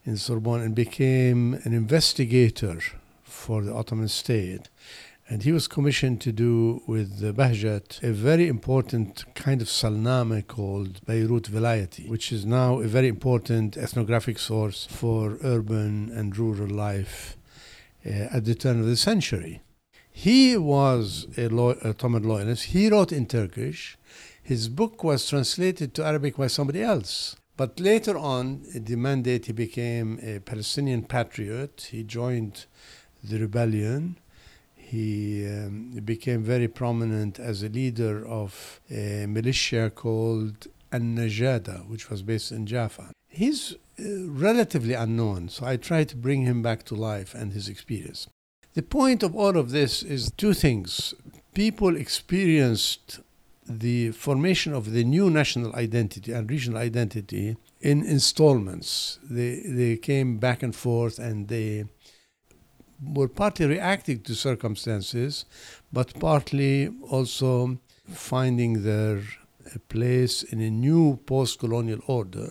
in 0.05 0.17
Sorbonne 0.17 0.63
and 0.63 0.75
became 0.75 1.55
an 1.65 1.73
investigator 1.73 2.81
for 3.39 3.63
the 3.63 3.75
Ottoman 3.75 4.09
state. 4.09 4.69
And 5.31 5.43
he 5.43 5.53
was 5.53 5.69
commissioned 5.69 6.21
to 6.23 6.33
do 6.33 6.83
with 6.87 7.19
the 7.21 7.33
Bahjat 7.35 8.03
a 8.03 8.13
very 8.13 8.49
important 8.49 9.25
kind 9.35 9.61
of 9.61 9.69
salname 9.69 10.43
called 10.43 11.05
Beirut 11.07 11.45
Vilayati, 11.45 12.09
which 12.09 12.33
is 12.33 12.47
now 12.47 12.81
a 12.81 12.89
very 12.89 13.09
important 13.09 13.77
ethnographic 13.77 14.39
source 14.39 14.87
for 14.91 15.39
urban 15.43 16.11
and 16.19 16.37
rural 16.37 16.69
life 16.89 17.37
uh, 18.07 18.37
at 18.37 18.47
the 18.47 18.55
turn 18.55 18.81
of 18.81 18.87
the 18.87 18.97
century. 18.97 19.61
He 20.11 20.57
was 20.57 21.27
a 21.37 21.49
law- 21.49 21.77
Ottoman 21.85 22.25
loyalist. 22.25 22.65
He 22.77 22.89
wrote 22.89 23.13
in 23.13 23.27
Turkish. 23.27 23.99
His 24.43 24.69
book 24.69 25.05
was 25.05 25.29
translated 25.29 25.95
to 25.95 26.05
Arabic 26.05 26.37
by 26.37 26.47
somebody 26.49 26.83
else. 26.83 27.37
But 27.59 27.81
later 27.81 28.17
on, 28.17 28.65
the 28.75 28.97
mandate, 28.97 29.47
he 29.47 29.53
became 29.53 30.19
a 30.23 30.39
Palestinian 30.39 31.03
patriot. 31.03 31.89
He 31.91 32.03
joined 32.03 32.67
the 33.23 33.39
rebellion. 33.39 34.17
he 34.77 35.47
um, 35.47 35.91
became 36.05 36.43
very 36.43 36.67
prominent 36.67 37.39
as 37.39 37.63
a 37.63 37.69
leader 37.69 38.27
of 38.27 38.81
a 38.91 39.27
militia 39.27 39.93
called 39.95 40.67
An-Najada, 40.91 41.87
which 41.87 42.09
was 42.09 42.23
based 42.23 42.53
in 42.53 42.65
Jaffa. 42.65 43.11
He's 43.29 43.75
uh, 43.75 44.05
relatively 44.47 44.95
unknown, 44.95 45.51
so 45.51 45.67
I 45.67 45.77
try 45.77 46.05
to 46.05 46.17
bring 46.17 46.43
him 46.45 46.63
back 46.63 46.85
to 46.85 46.95
life 46.95 47.35
and 47.35 47.53
his 47.53 47.69
experience. 47.69 48.29
The 48.73 48.83
point 48.83 49.23
of 49.23 49.37
all 49.37 49.59
of 49.59 49.73
this 49.73 50.03
is 50.03 50.31
two 50.39 50.55
things. 50.55 51.13
People 51.53 51.95
experienced 51.97 53.21
the 53.69 54.13
formation 54.13 54.73
of 54.73 54.93
the 54.93 55.05
new 55.05 55.29
national 55.29 55.75
identity 55.77 56.33
and 56.33 56.51
regional 56.51 56.79
identity 56.79 57.59
in 57.83 58.03
installments. 58.03 59.19
They, 59.23 59.61
they 59.67 59.97
came 59.99 60.39
back 60.39 60.63
and 60.63 60.75
forth 60.75 61.19
and 61.19 61.49
they 61.49 61.85
were 63.03 63.29
partly 63.29 63.67
reacting 63.67 64.21
to 64.23 64.35
circumstances, 64.35 65.45
but 65.93 66.19
partly 66.19 66.89
also 67.11 67.79
finding 68.13 68.83
their 68.83 69.23
place 69.89 70.43
in 70.43 70.61
a 70.61 70.71
new 70.71 71.19
post 71.27 71.59
colonial 71.59 72.01
order, 72.07 72.51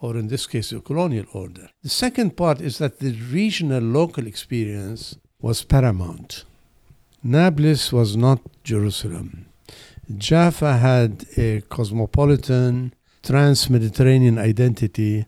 or 0.00 0.16
in 0.16 0.28
this 0.28 0.46
case, 0.46 0.72
a 0.72 0.80
colonial 0.80 1.26
order. 1.32 1.68
The 1.82 1.88
second 1.88 2.36
part 2.36 2.60
is 2.60 2.78
that 2.78 2.98
the 2.98 3.12
regional 3.12 3.82
local 3.82 4.26
experience 4.26 5.16
was 5.40 5.64
paramount. 5.64 6.44
Nablus 7.22 7.92
was 7.92 8.16
not 8.16 8.40
Jerusalem. 8.64 9.46
Jaffa 10.16 10.78
had 10.78 11.24
a 11.36 11.60
cosmopolitan, 11.68 12.94
trans 13.22 13.68
Mediterranean 13.68 14.38
identity 14.38 15.26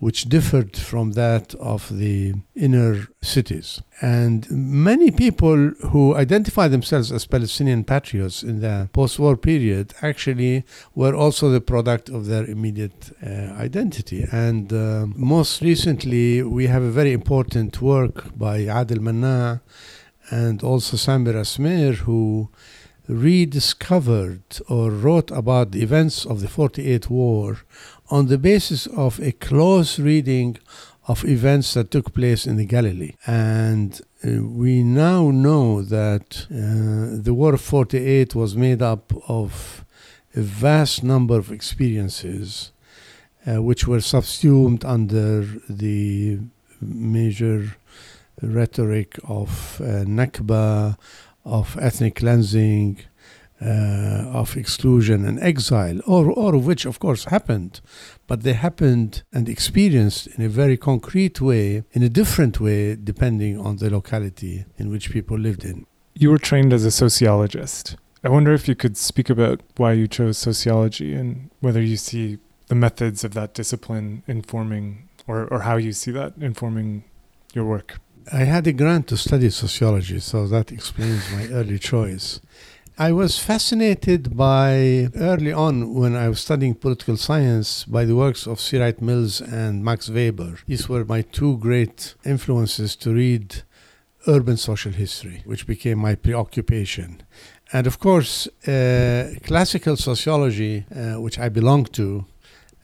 which 0.00 0.24
differed 0.24 0.76
from 0.76 1.12
that 1.12 1.54
of 1.56 1.98
the 1.98 2.34
inner 2.56 3.06
cities. 3.20 3.82
And 4.00 4.50
many 4.50 5.10
people 5.10 5.72
who 5.90 6.16
identify 6.16 6.68
themselves 6.68 7.12
as 7.12 7.26
Palestinian 7.26 7.84
patriots 7.84 8.42
in 8.42 8.60
the 8.60 8.88
post 8.94 9.18
war 9.18 9.36
period 9.36 9.92
actually 10.00 10.64
were 10.94 11.14
also 11.14 11.50
the 11.50 11.60
product 11.60 12.08
of 12.08 12.26
their 12.26 12.44
immediate 12.46 13.10
uh, 13.22 13.52
identity. 13.66 14.26
And 14.32 14.72
uh, 14.72 15.06
most 15.14 15.60
recently, 15.60 16.42
we 16.42 16.66
have 16.68 16.82
a 16.82 16.90
very 16.90 17.12
important 17.12 17.82
work 17.82 18.36
by 18.36 18.56
Adel 18.60 19.02
Manna 19.02 19.60
and 20.30 20.62
also 20.62 20.96
Samir 20.96 21.34
Asmir, 21.34 21.94
who 22.06 22.48
rediscovered 23.10 24.60
or 24.68 24.90
wrote 24.90 25.30
about 25.32 25.72
the 25.72 25.82
events 25.82 26.24
of 26.24 26.40
the 26.40 26.48
48 26.48 27.10
war 27.10 27.58
on 28.10 28.26
the 28.26 28.38
basis 28.38 28.86
of 28.88 29.20
a 29.20 29.32
close 29.32 29.98
reading 29.98 30.58
of 31.06 31.24
events 31.24 31.74
that 31.74 31.90
took 31.90 32.12
place 32.12 32.46
in 32.46 32.56
the 32.56 32.66
Galilee. 32.66 33.14
And 33.26 34.00
uh, 34.24 34.42
we 34.42 34.82
now 34.82 35.30
know 35.30 35.82
that 35.82 36.46
uh, 36.50 37.22
the 37.22 37.34
War 37.34 37.54
of 37.54 37.60
48 37.60 38.34
was 38.34 38.56
made 38.56 38.82
up 38.82 39.12
of 39.28 39.84
a 40.34 40.40
vast 40.40 41.02
number 41.02 41.36
of 41.38 41.50
experiences 41.50 42.72
uh, 43.46 43.62
which 43.62 43.86
were 43.86 44.00
subsumed 44.00 44.84
under 44.84 45.46
the 45.68 46.38
major 46.80 47.76
rhetoric 48.42 49.18
of 49.28 49.80
uh, 49.80 50.04
Nakba, 50.04 50.96
of 51.44 51.76
ethnic 51.80 52.16
cleansing, 52.16 53.00
Uh, 53.62 54.24
of 54.32 54.56
exclusion 54.56 55.26
and 55.26 55.38
exile, 55.40 56.00
or, 56.06 56.32
all 56.32 56.54
of 56.54 56.64
which, 56.64 56.86
of 56.86 56.98
course, 56.98 57.24
happened, 57.24 57.82
but 58.26 58.42
they 58.42 58.54
happened 58.54 59.22
and 59.34 59.50
experienced 59.50 60.26
in 60.28 60.42
a 60.42 60.48
very 60.48 60.78
concrete 60.78 61.42
way, 61.42 61.84
in 61.92 62.02
a 62.02 62.08
different 62.08 62.58
way, 62.58 62.96
depending 62.96 63.58
on 63.60 63.76
the 63.76 63.90
locality 63.90 64.64
in 64.78 64.88
which 64.88 65.10
people 65.10 65.38
lived 65.38 65.62
in. 65.62 65.84
You 66.14 66.30
were 66.30 66.38
trained 66.38 66.72
as 66.72 66.86
a 66.86 66.90
sociologist. 66.90 67.96
I 68.24 68.30
wonder 68.30 68.54
if 68.54 68.66
you 68.66 68.74
could 68.74 68.96
speak 68.96 69.28
about 69.28 69.60
why 69.76 69.92
you 69.92 70.08
chose 70.08 70.38
sociology 70.38 71.12
and 71.12 71.50
whether 71.60 71.82
you 71.82 71.98
see 71.98 72.38
the 72.68 72.74
methods 72.74 73.24
of 73.24 73.34
that 73.34 73.52
discipline 73.52 74.22
informing, 74.26 75.10
or, 75.26 75.46
or 75.48 75.60
how 75.60 75.76
you 75.76 75.92
see 75.92 76.12
that 76.12 76.32
informing 76.40 77.04
your 77.52 77.66
work. 77.66 77.98
I 78.32 78.44
had 78.44 78.66
a 78.66 78.72
grant 78.72 79.08
to 79.08 79.16
study 79.18 79.50
sociology, 79.50 80.20
so 80.20 80.46
that 80.46 80.72
explains 80.72 81.30
my 81.32 81.46
early 81.48 81.78
choice. 81.78 82.40
I 83.00 83.12
was 83.12 83.38
fascinated 83.38 84.36
by 84.36 85.08
early 85.16 85.54
on 85.54 85.94
when 85.94 86.14
I 86.14 86.28
was 86.28 86.40
studying 86.40 86.74
political 86.74 87.16
science 87.16 87.86
by 87.86 88.04
the 88.04 88.14
works 88.14 88.46
of. 88.46 88.60
Wright 88.74 89.00
Mills 89.00 89.40
and 89.40 89.82
Max 89.82 90.10
Weber. 90.10 90.58
These 90.66 90.86
were 90.86 91.06
my 91.06 91.22
two 91.22 91.56
great 91.56 92.14
influences 92.26 92.96
to 92.96 93.14
read 93.14 93.62
urban 94.26 94.58
social 94.58 94.92
history, 94.92 95.40
which 95.46 95.66
became 95.66 95.98
my 95.98 96.14
preoccupation. 96.14 97.22
And 97.72 97.86
of 97.86 97.98
course, 97.98 98.46
uh, 98.68 99.32
classical 99.44 99.96
sociology, 99.96 100.84
uh, 100.94 101.22
which 101.22 101.38
I 101.38 101.48
belong 101.48 101.86
to, 102.00 102.26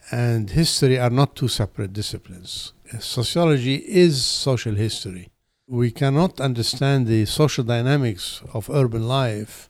and 0.09 0.49
history 0.49 0.97
are 0.97 1.11
not 1.11 1.35
two 1.35 1.47
separate 1.47 1.93
disciplines. 1.93 2.73
Sociology 2.99 3.75
is 3.75 4.25
social 4.25 4.73
history. 4.73 5.29
We 5.67 5.91
cannot 5.91 6.41
understand 6.41 7.05
the 7.05 7.25
social 7.25 7.63
dynamics 7.63 8.41
of 8.51 8.67
urban 8.71 9.07
life 9.07 9.69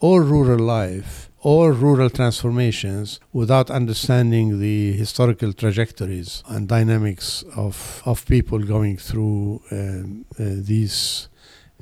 or 0.00 0.22
rural 0.22 0.58
life 0.58 1.30
or 1.44 1.72
rural 1.72 2.08
transformations 2.08 3.20
without 3.32 3.70
understanding 3.70 4.60
the 4.60 4.92
historical 4.92 5.52
trajectories 5.52 6.42
and 6.48 6.66
dynamics 6.66 7.44
of, 7.54 8.02
of 8.06 8.26
people 8.26 8.58
going 8.58 8.96
through 8.96 9.60
um, 9.70 10.24
uh, 10.40 10.44
these 10.56 11.28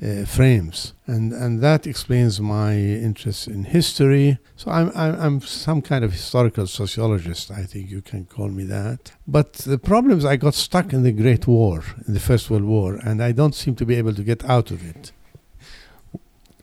uh, 0.01 0.25
frames. 0.25 0.93
And, 1.07 1.31
and 1.31 1.61
that 1.61 1.87
explains 1.87 2.41
my 2.41 2.73
interest 2.75 3.47
in 3.47 3.63
history. 3.63 4.37
So 4.57 4.69
I'm, 4.69 4.91
I'm, 4.95 5.15
I'm 5.19 5.41
some 5.41 5.81
kind 5.81 6.03
of 6.03 6.11
historical 6.11 6.67
sociologist, 6.67 7.49
I 7.49 7.63
think 7.63 7.89
you 7.89 8.01
can 8.01 8.25
call 8.25 8.49
me 8.49 8.65
that. 8.65 9.13
But 9.25 9.53
the 9.53 9.77
problem 9.77 10.17
is 10.17 10.25
I 10.25 10.35
got 10.35 10.55
stuck 10.55 10.91
in 10.91 11.03
the 11.03 11.13
Great 11.13 11.47
War, 11.47 11.83
in 12.05 12.13
the 12.13 12.19
First 12.19 12.49
World 12.49 12.63
War, 12.63 12.95
and 12.95 13.23
I 13.23 13.31
don't 13.31 13.55
seem 13.55 13.75
to 13.75 13.85
be 13.85 13.95
able 13.95 14.13
to 14.15 14.23
get 14.23 14.43
out 14.43 14.71
of 14.71 14.85
it. 14.85 15.13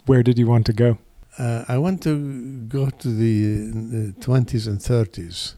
Where 0.05 0.23
did 0.23 0.39
you 0.39 0.47
want 0.47 0.67
to 0.67 0.75
go? 0.75 0.99
Uh, 1.41 1.65
I 1.69 1.79
want 1.79 2.03
to 2.03 2.19
go 2.69 2.91
to 2.91 3.09
the, 3.09 4.13
20s 4.21 4.67
and 4.67 4.79
30s. 4.79 5.55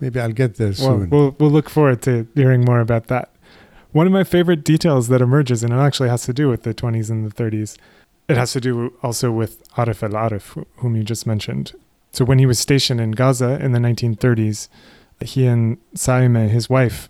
Maybe 0.00 0.20
I'll 0.20 0.32
get 0.32 0.56
there 0.56 0.74
soon. 0.74 1.08
Well, 1.08 1.20
we'll, 1.20 1.36
we'll 1.38 1.50
look 1.50 1.70
forward 1.70 2.02
to 2.02 2.26
hearing 2.34 2.62
more 2.62 2.80
about 2.80 3.06
that. 3.06 3.30
One 3.92 4.06
of 4.06 4.12
my 4.12 4.22
favorite 4.22 4.62
details 4.62 5.08
that 5.08 5.22
emerges, 5.22 5.62
and 5.62 5.72
it 5.72 5.76
actually 5.76 6.10
has 6.10 6.24
to 6.24 6.34
do 6.34 6.50
with 6.50 6.64
the 6.64 6.74
20s 6.74 7.08
and 7.08 7.30
the 7.30 7.34
30s, 7.34 7.78
it 8.28 8.36
has 8.36 8.52
to 8.52 8.60
do 8.60 8.92
also 9.02 9.32
with 9.32 9.66
Arif 9.78 10.02
al 10.02 10.10
Arif, 10.10 10.62
whom 10.76 10.94
you 10.94 11.04
just 11.04 11.26
mentioned. 11.26 11.72
So 12.12 12.26
when 12.26 12.38
he 12.38 12.44
was 12.44 12.58
stationed 12.58 13.00
in 13.00 13.12
Gaza 13.12 13.58
in 13.64 13.72
the 13.72 13.78
1930s, 13.78 14.68
he 15.24 15.46
and 15.46 15.78
Saime, 15.94 16.50
his 16.50 16.68
wife, 16.68 17.08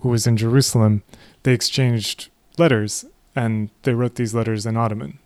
who 0.00 0.08
was 0.08 0.26
in 0.26 0.36
Jerusalem, 0.36 1.04
they 1.44 1.52
exchanged 1.52 2.28
letters 2.58 3.04
and 3.36 3.70
they 3.84 3.94
wrote 3.94 4.16
these 4.16 4.34
letters 4.34 4.66
in 4.66 4.76
Ottoman. 4.76 5.20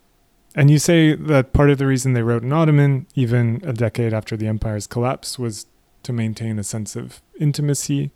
And 0.58 0.70
you 0.70 0.78
say 0.78 1.14
that 1.14 1.52
part 1.52 1.68
of 1.68 1.76
the 1.76 1.86
reason 1.86 2.14
they 2.14 2.22
wrote 2.22 2.42
in 2.42 2.50
Ottoman, 2.50 3.06
even 3.14 3.60
a 3.62 3.74
decade 3.74 4.14
after 4.14 4.38
the 4.38 4.46
empire's 4.46 4.86
collapse, 4.86 5.38
was 5.38 5.66
to 6.02 6.14
maintain 6.14 6.58
a 6.58 6.64
sense 6.64 6.96
of 6.96 7.20
intimacy, 7.38 8.10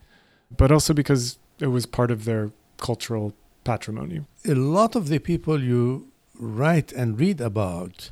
but 0.57 0.72
also 0.72 0.94
because 0.94 1.38
it 1.59 1.66
was 1.66 1.85
part 1.85 2.11
of 2.11 2.24
their 2.24 2.50
cultural 2.79 3.35
patrimony. 3.62 4.24
A 4.49 4.55
lot 4.55 4.97
of 4.97 5.09
the 5.09 5.18
people 5.18 5.62
you 5.62 6.09
write 6.38 6.93
and 6.93 7.20
read 7.20 7.43
about 7.43 8.11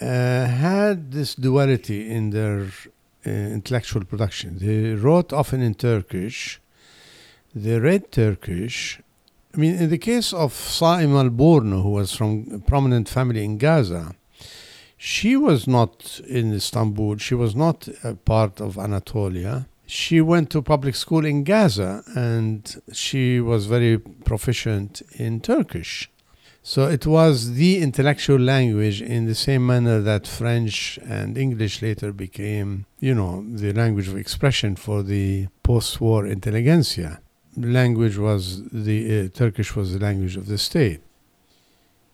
uh, 0.00 0.46
had 0.46 1.12
this 1.12 1.34
duality 1.34 2.10
in 2.10 2.30
their 2.30 2.68
uh, 3.26 3.30
intellectual 3.30 4.04
production. 4.04 4.58
They 4.58 4.94
wrote 4.94 5.34
often 5.34 5.60
in 5.60 5.74
Turkish, 5.74 6.62
they 7.54 7.78
read 7.78 8.10
Turkish, 8.10 9.01
I 9.54 9.58
mean, 9.58 9.74
in 9.74 9.90
the 9.90 9.98
case 9.98 10.32
of 10.32 10.54
Saim 10.54 11.14
al 11.14 11.28
Borno, 11.28 11.82
who 11.82 11.90
was 11.90 12.14
from 12.14 12.46
a 12.54 12.58
prominent 12.58 13.06
family 13.06 13.44
in 13.44 13.58
Gaza, 13.58 14.14
she 14.96 15.36
was 15.36 15.66
not 15.66 16.20
in 16.26 16.54
Istanbul, 16.54 17.18
she 17.18 17.34
was 17.34 17.54
not 17.54 17.86
a 18.02 18.14
part 18.14 18.62
of 18.62 18.78
Anatolia. 18.78 19.66
She 19.84 20.22
went 20.22 20.48
to 20.50 20.62
public 20.62 20.94
school 20.94 21.26
in 21.26 21.44
Gaza 21.44 22.02
and 22.16 22.80
she 22.92 23.40
was 23.40 23.66
very 23.66 23.98
proficient 23.98 25.02
in 25.18 25.40
Turkish. 25.40 26.10
So 26.62 26.86
it 26.86 27.06
was 27.06 27.54
the 27.54 27.78
intellectual 27.78 28.38
language 28.38 29.02
in 29.02 29.26
the 29.26 29.34
same 29.34 29.66
manner 29.66 30.00
that 30.00 30.26
French 30.26 30.98
and 31.04 31.36
English 31.36 31.82
later 31.82 32.12
became, 32.12 32.86
you 33.00 33.14
know, 33.14 33.44
the 33.46 33.72
language 33.74 34.08
of 34.08 34.16
expression 34.16 34.76
for 34.76 35.02
the 35.02 35.48
post 35.62 36.00
war 36.00 36.26
intelligentsia 36.26 37.20
language 37.56 38.16
was 38.18 38.62
the 38.70 38.98
uh, 39.20 39.28
Turkish 39.28 39.76
was 39.76 39.92
the 39.92 39.98
language 39.98 40.36
of 40.36 40.46
the 40.46 40.58
state. 40.58 41.00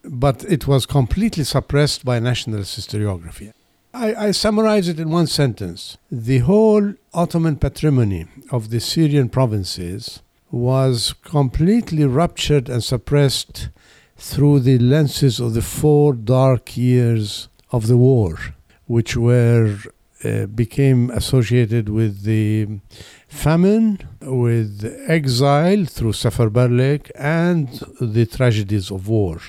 But 0.05 0.45
it 0.45 0.66
was 0.66 0.86
completely 0.86 1.45
suppressed 1.45 2.05
by 2.05 2.18
nationalist 2.18 2.78
historiography. 2.78 3.53
I, 3.93 4.14
I 4.14 4.30
summarize 4.30 4.89
it 4.89 5.01
in 5.01 5.11
one 5.11 5.26
sentence. 5.26 5.99
The 6.11 6.39
whole 6.39 6.95
Ottoman 7.14 7.57
patrimony 7.57 8.26
of 8.51 8.70
the 8.70 8.80
Syrian 8.80 9.28
provinces 9.28 10.22
was 10.51 11.14
completely 11.24 12.05
ruptured 12.05 12.68
and 12.68 12.82
suppressed 12.82 13.68
through 14.16 14.61
the 14.61 14.78
lenses 14.78 15.41
of 15.41 15.55
the 15.55 15.62
four 15.62 16.12
dark 16.12 16.76
years 16.76 17.49
of 17.70 17.86
the 17.86 17.97
war, 17.97 18.39
which 18.86 19.16
were 19.16 19.76
uh, 20.24 20.47
became 20.47 21.11
associated 21.11 21.89
with 21.89 22.22
the 22.22 22.80
famine, 23.28 23.98
with 24.22 24.84
exile 25.06 25.84
through 25.84 26.12
Safarbarlik, 26.12 27.10
and 27.14 27.68
the 28.00 28.26
tragedies 28.26 28.90
of 28.90 29.08
war, 29.08 29.40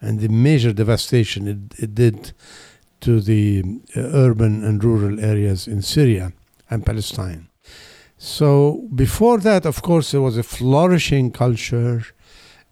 and 0.00 0.20
the 0.20 0.28
major 0.28 0.72
devastation 0.72 1.46
it, 1.46 1.82
it 1.82 1.94
did 1.94 2.32
to 3.00 3.20
the 3.20 3.62
uh, 3.94 4.00
urban 4.00 4.64
and 4.64 4.82
rural 4.82 5.20
areas 5.20 5.66
in 5.66 5.82
Syria 5.82 6.32
and 6.70 6.86
Palestine. 6.86 7.48
So 8.18 8.88
before 8.94 9.38
that, 9.38 9.66
of 9.66 9.82
course, 9.82 10.12
there 10.12 10.22
was 10.22 10.38
a 10.38 10.42
flourishing 10.42 11.30
culture. 11.30 12.02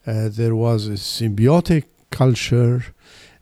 Uh, 0.07 0.28
there 0.30 0.57
was 0.57 0.86
a 0.86 0.92
symbiotic 0.92 1.84
culture. 2.11 2.86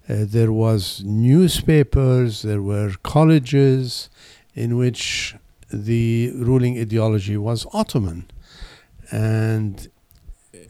Uh, 0.08 0.24
there 0.26 0.52
was 0.52 1.02
newspapers. 1.04 2.42
There 2.42 2.62
were 2.62 2.94
colleges 3.02 4.10
in 4.54 4.76
which 4.76 5.36
the 5.73 6.33
ruling 6.35 6.79
ideology 6.79 7.37
was 7.37 7.66
Ottoman, 7.73 8.31
and 9.11 9.89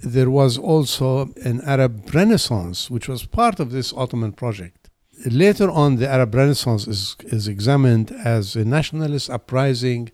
there 0.02 0.30
was 0.30 0.58
also 0.58 1.32
an 1.44 1.60
Arab 1.62 2.14
Renaissance, 2.14 2.90
which 2.90 3.08
was 3.08 3.26
part 3.26 3.60
of 3.60 3.70
this 3.70 3.92
Ottoman 3.92 4.32
project. 4.32 4.88
Later 5.26 5.70
on, 5.70 5.96
the 5.96 6.08
Arab 6.08 6.34
Renaissance 6.34 6.88
is, 6.88 7.16
is 7.20 7.46
examined 7.46 8.10
as 8.24 8.56
a 8.56 8.64
nationalist 8.64 9.30
uprising 9.30 10.10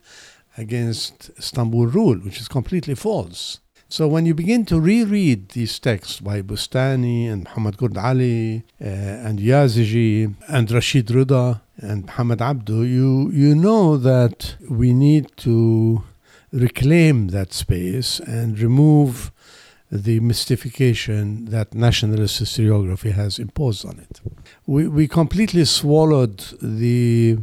against 0.56 1.30
Istanbul 1.38 1.86
rule, 1.86 2.16
which 2.16 2.40
is 2.40 2.48
completely 2.48 2.94
false. 2.94 3.60
So 3.90 4.06
when 4.06 4.26
you 4.26 4.34
begin 4.34 4.66
to 4.66 4.78
reread 4.78 5.50
these 5.50 5.78
texts 5.78 6.20
by 6.20 6.42
Bustani 6.42 7.26
and 7.26 7.44
Muhammad 7.44 7.78
Kurd 7.78 7.96
Ali 7.96 8.62
uh, 8.78 8.84
and 8.84 9.38
Yazigi 9.38 10.34
and 10.46 10.70
Rashid 10.70 11.06
Rida 11.06 11.62
and 11.78 12.04
Muhammad 12.04 12.42
Abdu, 12.42 12.82
you, 12.82 13.30
you 13.30 13.54
know 13.54 13.96
that 13.96 14.56
we 14.68 14.92
need 14.92 15.34
to 15.38 16.04
reclaim 16.52 17.28
that 17.28 17.54
space 17.54 18.20
and 18.20 18.58
remove 18.58 19.32
the 19.90 20.20
mystification 20.20 21.46
that 21.46 21.72
nationalist 21.72 22.42
historiography 22.42 23.12
has 23.12 23.38
imposed 23.38 23.86
on 23.86 23.98
it. 23.98 24.20
We, 24.66 24.86
we 24.86 25.08
completely 25.08 25.64
swallowed 25.64 26.44
the 26.60 27.38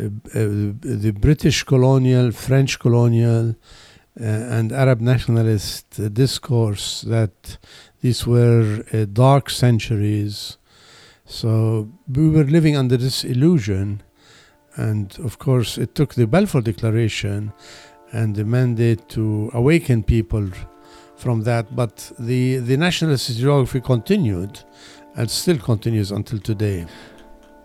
uh, 0.00 0.04
uh, 0.04 0.72
the 0.80 1.12
British 1.20 1.64
colonial, 1.64 2.32
French 2.32 2.78
colonial, 2.78 3.54
Uh, 4.20 4.24
and 4.24 4.72
Arab 4.72 5.00
nationalist 5.00 6.12
discourse 6.12 7.00
that 7.02 7.56
these 8.02 8.26
were 8.26 8.84
uh, 8.92 9.06
dark 9.10 9.48
centuries. 9.48 10.58
So 11.24 11.88
we 12.06 12.28
were 12.28 12.44
living 12.44 12.76
under 12.76 12.98
this 12.98 13.24
illusion. 13.24 14.02
And 14.76 15.18
of 15.24 15.38
course, 15.38 15.78
it 15.78 15.94
took 15.94 16.14
the 16.14 16.26
Balfour 16.26 16.60
Declaration 16.60 17.52
and 18.12 18.36
the 18.36 18.44
mandate 18.44 19.08
to 19.10 19.50
awaken 19.54 20.02
people 20.02 20.48
from 21.16 21.42
that. 21.44 21.74
But 21.74 22.12
the, 22.18 22.58
the 22.58 22.76
nationalist 22.76 23.30
historiography 23.30 23.82
continued 23.82 24.60
and 25.16 25.30
still 25.30 25.58
continues 25.58 26.10
until 26.10 26.38
today. 26.38 26.86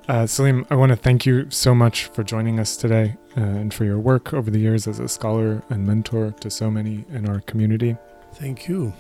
Uh, 0.07 0.25
Salim, 0.25 0.65
I 0.69 0.75
want 0.75 0.91
to 0.91 0.95
thank 0.95 1.25
you 1.25 1.47
so 1.49 1.75
much 1.75 2.05
for 2.05 2.23
joining 2.23 2.61
us 2.61 2.77
today 2.77 3.17
uh, 3.35 3.41
and 3.41 3.73
for 3.73 3.83
your 3.83 3.99
work 3.99 4.33
over 4.33 4.49
the 4.49 4.59
years 4.59 4.87
as 4.87 4.99
a 4.99 5.09
scholar 5.09 5.61
and 5.69 5.85
mentor 5.85 6.31
to 6.39 6.49
so 6.49 6.71
many 6.71 7.03
in 7.09 7.27
our 7.27 7.41
community. 7.41 7.97
Thank 8.35 8.69
you. 8.69 8.93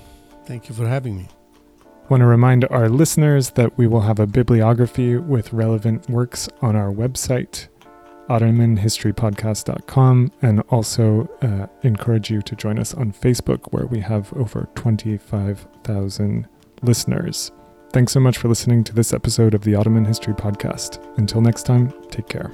Thank 0.45 0.67
you 0.67 0.75
for 0.75 0.85
having 0.85 1.15
me. 1.15 1.29
I 1.81 2.07
want 2.09 2.21
to 2.21 2.25
remind 2.25 2.65
our 2.65 2.89
listeners 2.89 3.51
that 3.51 3.77
we 3.77 3.87
will 3.87 4.01
have 4.01 4.19
a 4.19 4.27
bibliography 4.27 5.15
with 5.15 5.53
relevant 5.53 6.09
works 6.09 6.49
on 6.61 6.75
our 6.75 6.91
website, 6.91 7.69
OttomanHistoryPodcast.com, 8.29 10.33
and 10.41 10.59
also 10.69 11.29
uh, 11.41 11.67
encourage 11.83 12.29
you 12.29 12.41
to 12.41 12.53
join 12.53 12.77
us 12.77 12.93
on 12.93 13.13
Facebook, 13.13 13.71
where 13.71 13.85
we 13.85 14.01
have 14.01 14.33
over 14.33 14.67
25,000 14.75 16.49
listeners. 16.81 17.51
Thanks 17.91 18.11
so 18.11 18.19
much 18.19 18.37
for 18.37 18.47
listening 18.47 18.83
to 18.85 18.93
this 18.93 19.13
episode 19.13 19.53
of 19.53 19.63
the 19.63 19.75
Ottoman 19.75 20.05
History 20.05 20.33
Podcast. 20.33 20.99
Until 21.17 21.41
next 21.41 21.63
time, 21.63 21.93
take 22.11 22.27
care. 22.27 22.51